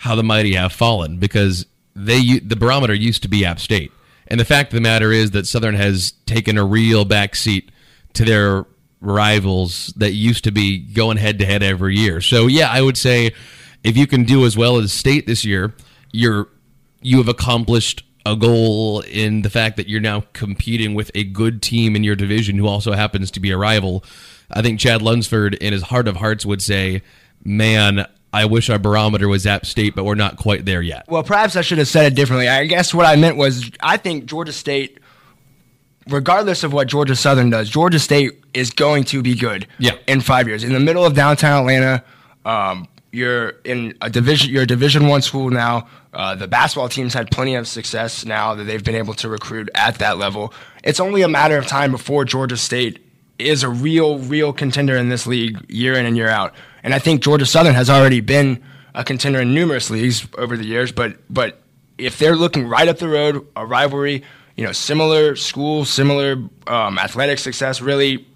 how 0.04 0.16
the 0.16 0.24
mighty 0.24 0.54
have 0.54 0.74
fallen 0.74 1.18
because 1.18 1.66
they 1.96 2.40
the 2.40 2.58
barometer 2.58 2.94
used 2.94 3.24
to 3.24 3.30
be 3.30 3.46
App 3.46 3.58
State, 3.58 3.90
and 4.28 4.38
the 4.38 4.44
fact 4.44 4.74
of 4.74 4.76
the 4.76 4.82
matter 4.82 5.14
is 5.14 5.32
that 5.32 5.48
Southern 5.48 5.76
has 5.76 6.12
taken 6.26 6.58
a 6.58 6.66
real 6.66 7.06
backseat 7.06 7.70
to 8.12 8.26
their 8.26 8.66
rivals 9.00 9.94
that 9.96 10.12
used 10.12 10.44
to 10.44 10.52
be 10.52 10.78
going 10.78 11.16
head 11.16 11.40
to 11.40 11.46
head 11.46 11.64
every 11.64 11.96
year. 11.96 12.20
So 12.20 12.48
yeah, 12.48 12.70
I 12.70 12.82
would 12.82 12.98
say 12.98 13.34
if 13.86 13.96
you 13.96 14.06
can 14.06 14.26
do 14.26 14.46
as 14.46 14.58
well 14.58 14.78
as 14.78 14.92
State 14.92 15.26
this 15.26 15.46
year, 15.46 15.74
you're 16.12 16.50
you 17.02 17.18
have 17.20 17.30
accomplished 17.30 18.04
a 18.26 18.36
goal 18.36 19.00
in 19.02 19.42
the 19.42 19.50
fact 19.50 19.78
that 19.78 19.88
you're 19.88 20.02
now 20.02 20.26
competing 20.34 20.96
with 20.96 21.12
a 21.16 21.24
good 21.24 21.62
team 21.62 21.96
in 21.96 22.04
your 22.04 22.16
division 22.18 22.58
who 22.58 22.68
also 22.68 22.92
happens 22.92 23.32
to 23.32 23.40
be 23.40 23.52
a 23.52 23.58
rival. 23.58 24.04
I 24.52 24.62
think 24.62 24.82
Chad 24.82 25.02
Lunsford, 25.02 25.54
in 25.56 25.72
his 25.72 25.84
heart 25.84 26.10
of 26.10 26.18
hearts, 26.18 26.46
would 26.46 26.62
say, 26.62 27.04
"Man, 27.46 28.06
I 28.34 28.46
wish 28.46 28.70
our 28.70 28.80
barometer 28.80 29.28
was 29.28 29.46
App 29.46 29.66
State, 29.66 29.96
but 29.96 30.04
we're 30.04 30.16
not 30.16 30.38
quite 30.38 30.66
there 30.66 30.82
yet." 30.82 31.06
Well, 31.08 31.24
perhaps 31.24 31.56
I 31.56 31.62
should 31.62 31.78
have 31.78 31.88
said 31.88 32.12
it 32.12 32.16
differently. 32.16 32.50
I 32.50 32.66
guess 32.66 32.94
what 32.94 33.06
I 33.06 33.16
meant 33.16 33.38
was 33.38 33.72
I 33.82 33.98
think 33.98 34.26
Georgia 34.26 34.52
State, 34.52 35.00
regardless 36.08 36.64
of 36.64 36.74
what 36.74 36.88
Georgia 36.88 37.16
Southern 37.16 37.50
does, 37.50 37.70
Georgia 37.70 38.00
State 38.00 38.44
is 38.54 38.72
going 38.72 39.04
to 39.06 39.22
be 39.22 39.36
good. 39.36 39.68
Yeah. 39.80 39.94
In 40.08 40.22
five 40.22 40.48
years, 40.48 40.64
in 40.64 40.74
the 40.74 40.80
middle 40.80 41.06
of 41.06 41.14
downtown 41.14 41.62
Atlanta, 41.62 42.04
um, 42.46 42.88
you're 43.14 43.50
in 43.64 43.96
a 44.02 44.10
division. 44.10 44.52
You're 44.52 44.64
a 44.64 44.68
Division 44.68 45.08
One 45.08 45.22
school 45.22 45.50
now. 45.52 45.88
Uh, 46.14 46.36
the 46.36 46.48
basketball 46.48 46.90
teams 46.90 47.14
had 47.14 47.32
plenty 47.32 47.56
of 47.56 47.68
success 47.68 48.26
now 48.26 48.56
that 48.56 48.66
they've 48.66 48.84
been 48.84 48.96
able 48.96 49.14
to 49.16 49.30
recruit 49.30 49.70
at 49.76 50.00
that 50.00 50.18
level. 50.18 50.54
It's 50.84 51.00
only 51.00 51.22
a 51.22 51.28
matter 51.28 51.58
of 51.58 51.68
time 51.68 51.92
before 51.92 52.26
Georgia 52.26 52.58
State 52.58 53.04
is 53.40 53.64
a 53.64 53.70
real, 53.70 54.20
real 54.20 54.54
contender 54.54 54.96
in 54.96 55.10
this 55.10 55.26
league 55.26 55.60
year 55.70 55.94
in 55.94 56.06
and 56.06 56.16
year 56.16 56.30
out. 56.30 56.54
And 56.84 56.94
I 56.94 57.00
think 57.00 57.22
Georgia 57.22 57.46
Southern 57.46 57.76
has 57.76 57.90
already 57.90 58.20
been 58.20 58.62
a 58.94 59.04
contender 59.04 59.42
in 59.42 59.54
numerous 59.54 59.90
leagues 59.90 60.28
over 60.38 60.58
the 60.58 60.66
years. 60.66 60.92
But 60.92 61.18
but 61.30 61.62
if 61.98 62.18
they're 62.18 62.36
looking 62.36 62.68
right 62.68 62.88
up 62.88 62.98
the 62.98 63.08
road, 63.08 63.48
a 63.56 63.66
rivalry, 63.66 64.24
you 64.56 64.66
know, 64.66 64.72
similar 64.72 65.36
school, 65.36 65.86
similar 65.86 66.34
um, 66.68 67.00
athletic 67.00 67.40
success, 67.40 67.82
really 67.82 68.28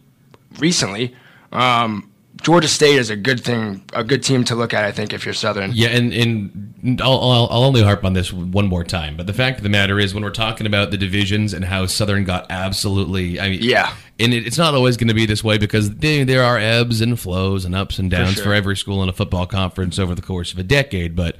recently. 0.60 1.15
Um, 1.51 2.12
Georgia 2.41 2.67
State 2.67 2.97
is 2.97 3.10
a 3.10 3.15
good 3.15 3.43
thing, 3.43 3.84
a 3.93 4.04
good 4.04 4.23
team 4.23 4.43
to 4.45 4.56
look 4.56 4.73
at. 4.73 4.84
I 4.86 4.91
think 4.91 5.13
if 5.13 5.26
you're 5.26 5.34
Southern. 5.34 5.71
Yeah, 5.73 5.89
and, 5.89 6.13
and 6.13 7.02
I'll, 7.02 7.19
I'll, 7.19 7.47
I'll 7.50 7.63
only 7.63 7.82
harp 7.84 8.06
on 8.06 8.13
this 8.13 8.32
one 8.32 8.67
more 8.67 8.84
time. 8.84 9.17
But 9.17 9.28
the 9.28 9.34
fact 9.34 9.58
of 9.58 9.63
the 9.63 9.69
matter 9.69 10.00
is, 10.00 10.13
when 10.13 10.23
we're 10.23 10.30
talking 10.30 10.67
about 10.67 10.91
the 10.91 10.97
divisions 10.97 11.54
and 11.54 11.65
how 11.65 11.86
Southern 11.86 12.23
got 12.23 12.45
absolutely, 12.50 13.39
I 13.39 13.50
mean, 13.50 13.60
Yeah. 13.62 13.93
and 14.19 14.34
it, 14.34 14.45
it's 14.45 14.58
not 14.58 14.73
always 14.76 14.97
going 14.97 15.08
to 15.08 15.13
be 15.13 15.26
this 15.26 15.43
way 15.43 15.58
because 15.58 15.89
they, 15.95 16.23
there 16.23 16.43
are 16.43 16.58
ebbs 16.58 17.02
and 17.02 17.19
flows 17.19 17.65
and 17.65 17.76
ups 17.76 17.97
and 18.00 18.10
downs 18.12 18.36
for, 18.36 18.43
sure. 18.43 18.54
every 18.54 18.78
school 18.78 19.02
in 19.04 19.10
a 19.10 19.13
football 19.13 19.47
conference 19.47 19.97
over 20.00 20.13
the 20.13 20.21
course 20.21 20.54
of 20.54 20.60
a 20.60 20.63
decade. 20.63 21.15
But 21.15 21.38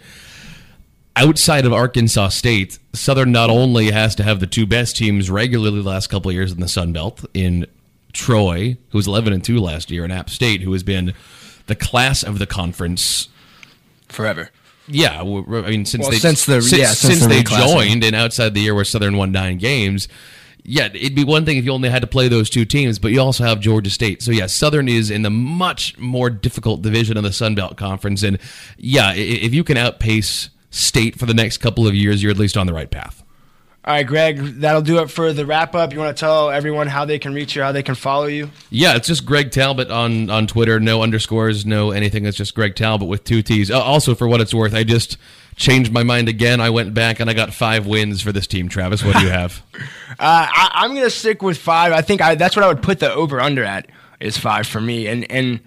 outside 1.16 1.66
of 1.66 1.74
Arkansas 1.74 2.30
State, 2.30 2.80
Southern 2.94 3.32
not 3.32 3.50
only 3.50 3.92
has 3.92 4.16
to 4.16 4.24
have 4.24 4.40
the 4.40 4.48
two 4.48 4.66
best 4.66 4.98
teams 4.98 5.30
regularly 5.30 5.82
the 5.82 5.90
last 5.90 6.08
couple 6.08 6.30
of 6.30 6.36
years 6.36 6.52
in 6.52 6.60
the 6.60 6.68
Sun 6.68 6.94
Belt 6.94 7.26
in 7.34 7.66
Troy, 8.13 8.78
who 8.89 8.98
was 8.98 9.08
11 9.08 9.34
and 9.34 9.43
2 9.43 9.60
last 9.60 9.91
year, 9.91 10.04
and 10.04 10.12
App 10.13 10.30
State, 10.30 10.62
who 10.62 10.74
has 10.74 10.84
been 10.84 11.13
the 11.67 11.76
class 11.76 12.24
of 12.24 12.39
the 12.39 12.46
conference 12.48 13.28
forever. 14.10 14.50
yeah, 14.88 15.20
I 15.22 15.24
mean, 15.70 15.86
since 15.86 16.04
Well, 16.04 16.12
they 16.12 16.17
since 16.20 16.46
the- 16.46 16.62
since, 16.62 16.80
yeah, 16.80 16.88
since 16.88 17.20
since 17.20 17.22
the 17.24 17.28
they 17.28 17.43
joined 17.43 18.04
and 18.04 18.15
outside 18.15 18.54
the 18.54 18.62
year 18.62 18.74
where 18.74 18.86
Southern 18.86 19.17
won 19.17 19.32
nine 19.32 19.58
games, 19.58 20.08
yeah, 20.63 20.89
it'd 20.93 21.15
be 21.15 21.24
one 21.24 21.46
thing 21.46 21.58
if 21.58 21.65
you 21.65 21.72
only 21.72 21.89
had 21.89 22.02
to 22.02 22.08
play 22.08 22.28
those 22.28 22.50
two 22.50 22.65
teams, 22.65 23.00
but 23.00 23.12
you 23.12 23.22
also 23.22 23.43
have 23.43 23.60
Georgia 23.60 23.89
State. 23.89 24.22
So 24.22 24.32
yeah, 24.32 24.48
Southern 24.48 24.88
is 24.89 25.10
in 25.12 25.22
the 25.24 25.30
much 25.30 25.98
more 25.98 26.30
difficult 26.30 26.82
division 26.82 27.17
of 27.17 27.24
the 27.24 27.32
Sun 27.34 27.56
Belt 27.56 27.78
Conference, 27.78 28.24
and 28.24 28.38
yeah, 28.78 29.13
if 29.13 29.54
you 29.54 29.63
can 29.63 29.78
outpace 29.78 30.50
State 30.70 31.17
for 31.17 31.26
the 31.26 31.34
next 31.34 31.58
couple 31.58 31.88
of 31.88 31.96
years, 31.96 32.22
you're 32.22 32.32
at 32.32 32.38
least 32.38 32.58
on 32.58 32.67
the 32.67 32.74
right 32.74 32.91
path. 32.91 33.24
All 33.88 33.93
right, 33.93 34.06
Greg, 34.06 34.60
that'll 34.60 34.82
do 34.82 35.00
it 35.00 35.10
for 35.10 35.32
the 35.32 35.45
wrap 35.45 35.73
up. 35.73 35.93
You 35.93 36.00
want 36.00 36.17
to 36.17 36.19
tell 36.19 36.50
everyone 36.50 36.88
how 36.88 37.06
they 37.06 37.19
can 37.19 37.34
reach 37.34 37.56
you, 37.56 37.62
how 37.62 37.71
they 37.71 37.84
can 37.84 37.95
follow 37.95 38.26
you? 38.26 38.50
Yeah, 38.69 38.97
it's 38.97 39.08
just 39.08 39.26
Greg 39.26 39.50
Talbott 39.50 39.89
on 39.89 40.30
on 40.30 40.45
Twitter. 40.45 40.78
No 40.82 41.04
underscores, 41.04 41.65
no 41.65 41.91
anything. 41.91 42.26
It's 42.26 42.36
just 42.36 42.54
Greg 42.54 42.76
Talbott 42.76 43.08
with 43.08 43.23
two 43.23 43.41
T's. 43.41 43.71
Uh, 43.71 43.82
also, 43.82 44.13
for 44.13 44.28
what 44.28 44.41
it's 44.41 44.54
worth, 44.54 44.73
I 44.73 44.84
just 44.84 45.15
changed 45.56 45.93
my 45.93 46.04
mind 46.04 46.28
again. 46.28 46.60
I 46.60 46.69
went 46.69 46.93
back 46.93 47.21
and 47.21 47.30
I 47.30 47.34
got 47.34 47.54
five 47.54 47.88
wins 47.88 48.21
for 48.21 48.34
this 48.34 48.45
team. 48.45 48.67
Travis, 48.67 49.06
what 49.06 49.15
do 49.15 49.23
you 49.23 49.32
have? 49.32 49.63
Uh, 50.19 50.47
I, 50.50 50.71
I'm 50.73 50.95
gonna 50.95 51.12
stick 51.12 51.43
with 51.43 51.60
five. 51.60 51.91
I 51.91 52.02
think 52.02 52.21
I, 52.21 52.34
that's 52.34 52.56
what 52.56 52.65
I 52.65 52.67
would 52.69 52.82
put 52.82 53.00
the 53.00 53.13
over 53.13 53.39
under 53.39 53.63
at 53.63 53.88
is 54.19 54.36
five 54.36 54.65
for 54.65 54.82
me, 54.82 55.06
and 55.06 55.30
and 55.30 55.60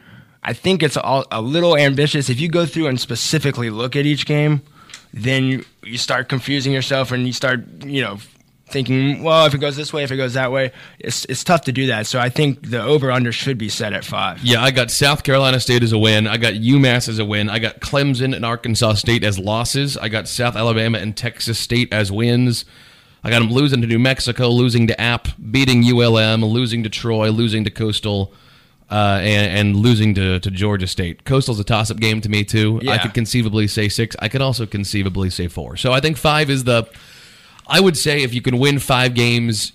I 0.42 0.54
think 0.54 0.83
it's 0.83 0.96
all, 0.96 1.24
a 1.30 1.40
little 1.40 1.76
ambitious. 1.76 2.28
If 2.28 2.40
you 2.40 2.48
go 2.48 2.66
through 2.66 2.88
and 2.88 2.98
specifically 2.98 3.70
look 3.70 3.94
at 3.94 4.06
each 4.06 4.26
game, 4.26 4.62
then 5.12 5.64
you, 5.85 5.99
start 5.99 6.29
confusing 6.29 6.73
yourself 6.73 7.12
and 7.12 7.27
you 7.27 7.33
start 7.33 7.85
you 7.85 8.01
know 8.01 8.18
thinking, 8.70 9.23
well, 9.23 9.46
if 9.46 9.55
it 9.55 9.59
goes 9.59 9.77
this 9.77 9.92
way, 9.92 10.05
if 10.05 10.11
it 10.11 10.16
goes 10.16 10.35
that 10.35 10.53
way, 10.53 10.73
it's 10.99 11.25
it's 11.27 11.44
tough 11.44 11.62
to 11.62 11.73
do 11.73 11.88
that. 11.88 12.07
So 12.07 12.18
I 12.18 12.29
think 12.29 12.70
the 12.70 12.83
over 12.83 13.11
under 13.11 13.33
should 13.33 13.59
be 13.59 13.68
set 13.68 13.92
at 13.92 14.05
five. 14.05 14.42
Yeah, 14.42 14.62
I 14.62 14.70
got 14.70 14.90
South 14.90 15.23
Carolina 15.23 15.61
State 15.61 15.83
as 15.83 15.92
a 15.92 15.99
win. 15.99 16.27
I 16.27 16.37
got 16.37 16.55
UMass 16.55 17.09
as 17.09 17.18
a 17.18 17.25
win. 17.25 17.51
I 17.51 17.59
got 17.59 17.81
Clemson 17.81 18.35
and 18.35 18.44
Arkansas 18.44 18.94
State 18.94 19.25
as 19.25 19.38
losses. 19.38 19.96
I 19.96 20.09
got 20.09 20.29
South 20.29 20.57
Alabama 20.57 20.99
and 20.99 21.16
Texas 21.16 21.59
State 21.59 21.92
as 21.92 22.11
wins. 22.11 22.64
I 23.23 23.31
got 23.31 23.40
them 23.40 23.51
losing 23.51 23.83
to 23.83 23.87
New 23.87 23.99
Mexico, 23.99 24.49
losing 24.49 24.87
to 24.87 24.99
App, 24.99 25.29
beating 25.51 25.85
ULM, 25.85 26.42
losing 26.42 26.83
to 26.85 26.88
Troy, 26.88 27.31
losing 27.31 27.64
to 27.64 27.70
Coastal, 27.70 28.33
uh, 28.90 29.20
and, 29.22 29.59
and 29.59 29.76
losing 29.76 30.14
to, 30.14 30.40
to 30.40 30.50
Georgia 30.50 30.87
State. 30.87 31.24
Coastal's 31.24 31.61
a 31.61 31.64
toss 31.64 31.90
up 31.90 31.98
game 31.98 32.20
to 32.20 32.29
me, 32.29 32.44
too. 32.44 32.81
I 32.88 32.98
could 32.98 33.14
conceivably 33.14 33.68
say 33.68 33.88
six. 33.88 34.16
I 34.18 34.29
could 34.29 34.42
also 34.42 34.66
conceivably 34.66 35.31
say 35.31 35.48
four. 35.48 35.76
So 35.76 35.92
I 35.92 36.00
think 36.00 36.16
five 36.16 36.50
is 36.50 36.64
the. 36.64 36.88
I 37.66 37.81
would 37.81 37.96
say 37.96 38.22
if 38.22 38.35
you 38.35 38.42
can 38.42 38.59
win 38.59 38.81
five 38.81 39.14
games, 39.14 39.72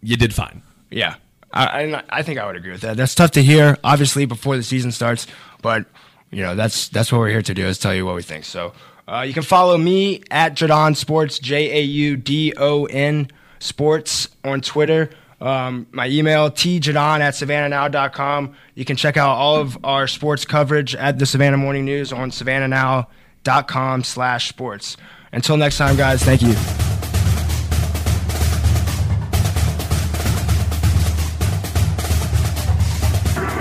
you 0.00 0.16
did 0.16 0.32
fine. 0.32 0.62
Yeah, 0.90 1.16
I, 1.52 1.84
I 1.84 2.02
I 2.08 2.22
think 2.22 2.38
I 2.38 2.46
would 2.46 2.56
agree 2.56 2.72
with 2.72 2.80
that. 2.82 2.96
That's 2.96 3.14
tough 3.14 3.32
to 3.32 3.42
hear, 3.42 3.76
obviously, 3.84 4.24
before 4.24 4.56
the 4.56 4.62
season 4.62 4.92
starts, 4.92 5.26
but 5.60 5.84
you 6.30 6.42
know 6.42 6.54
that's 6.54 6.88
that's 6.88 7.12
what 7.12 7.18
we're 7.18 7.30
here 7.30 7.42
to 7.42 7.54
do 7.54 7.66
is 7.66 7.78
tell 7.78 7.94
you 7.94 8.06
what 8.06 8.14
we 8.14 8.22
think. 8.22 8.44
So 8.44 8.72
uh, 9.08 9.24
you 9.26 9.34
can 9.34 9.42
follow 9.42 9.76
me 9.76 10.22
at 10.30 10.54
Jaudon 10.54 10.96
Sports 10.96 11.38
J 11.38 11.80
A 11.80 11.82
U 11.82 12.16
D 12.16 12.54
O 12.56 12.86
N 12.86 13.30
Sports 13.58 14.28
on 14.44 14.60
Twitter. 14.60 15.10
Um, 15.40 15.86
my 15.92 16.08
email 16.08 16.50
tjaudon 16.50 17.20
at 17.20 17.34
savannahnow.com. 17.34 18.54
You 18.74 18.84
can 18.84 18.96
check 18.96 19.16
out 19.16 19.36
all 19.36 19.56
of 19.56 19.78
our 19.84 20.06
sports 20.06 20.44
coverage 20.44 20.94
at 20.94 21.18
the 21.18 21.26
Savannah 21.26 21.58
Morning 21.58 21.84
News 21.84 22.12
on 22.12 22.30
savannahnow.com 22.30 24.04
slash 24.04 24.48
sports. 24.48 24.96
Until 25.32 25.56
next 25.56 25.76
time, 25.76 25.96
guys, 25.96 26.22
thank 26.22 26.40
you. 26.40 26.54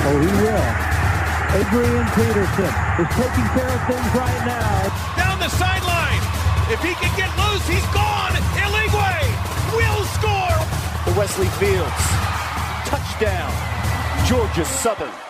Oh, 0.07 0.19
he 0.21 0.27
will. 0.27 0.85
Adrian 1.55 2.05
Peterson 2.13 2.73
is 2.99 3.09
taking 3.15 3.47
care 3.55 3.71
of 3.71 3.81
things 3.87 4.15
right 4.15 4.45
now. 4.45 5.15
Down 5.17 5.39
the 5.39 5.49
sideline. 5.49 6.21
If 6.71 6.81
he 6.83 6.93
can 6.95 7.15
get 7.17 7.34
Wesley 11.15 11.47
Fields. 11.47 12.05
Touchdown. 12.85 13.51
Georgia 14.27 14.65
Southern. 14.65 15.24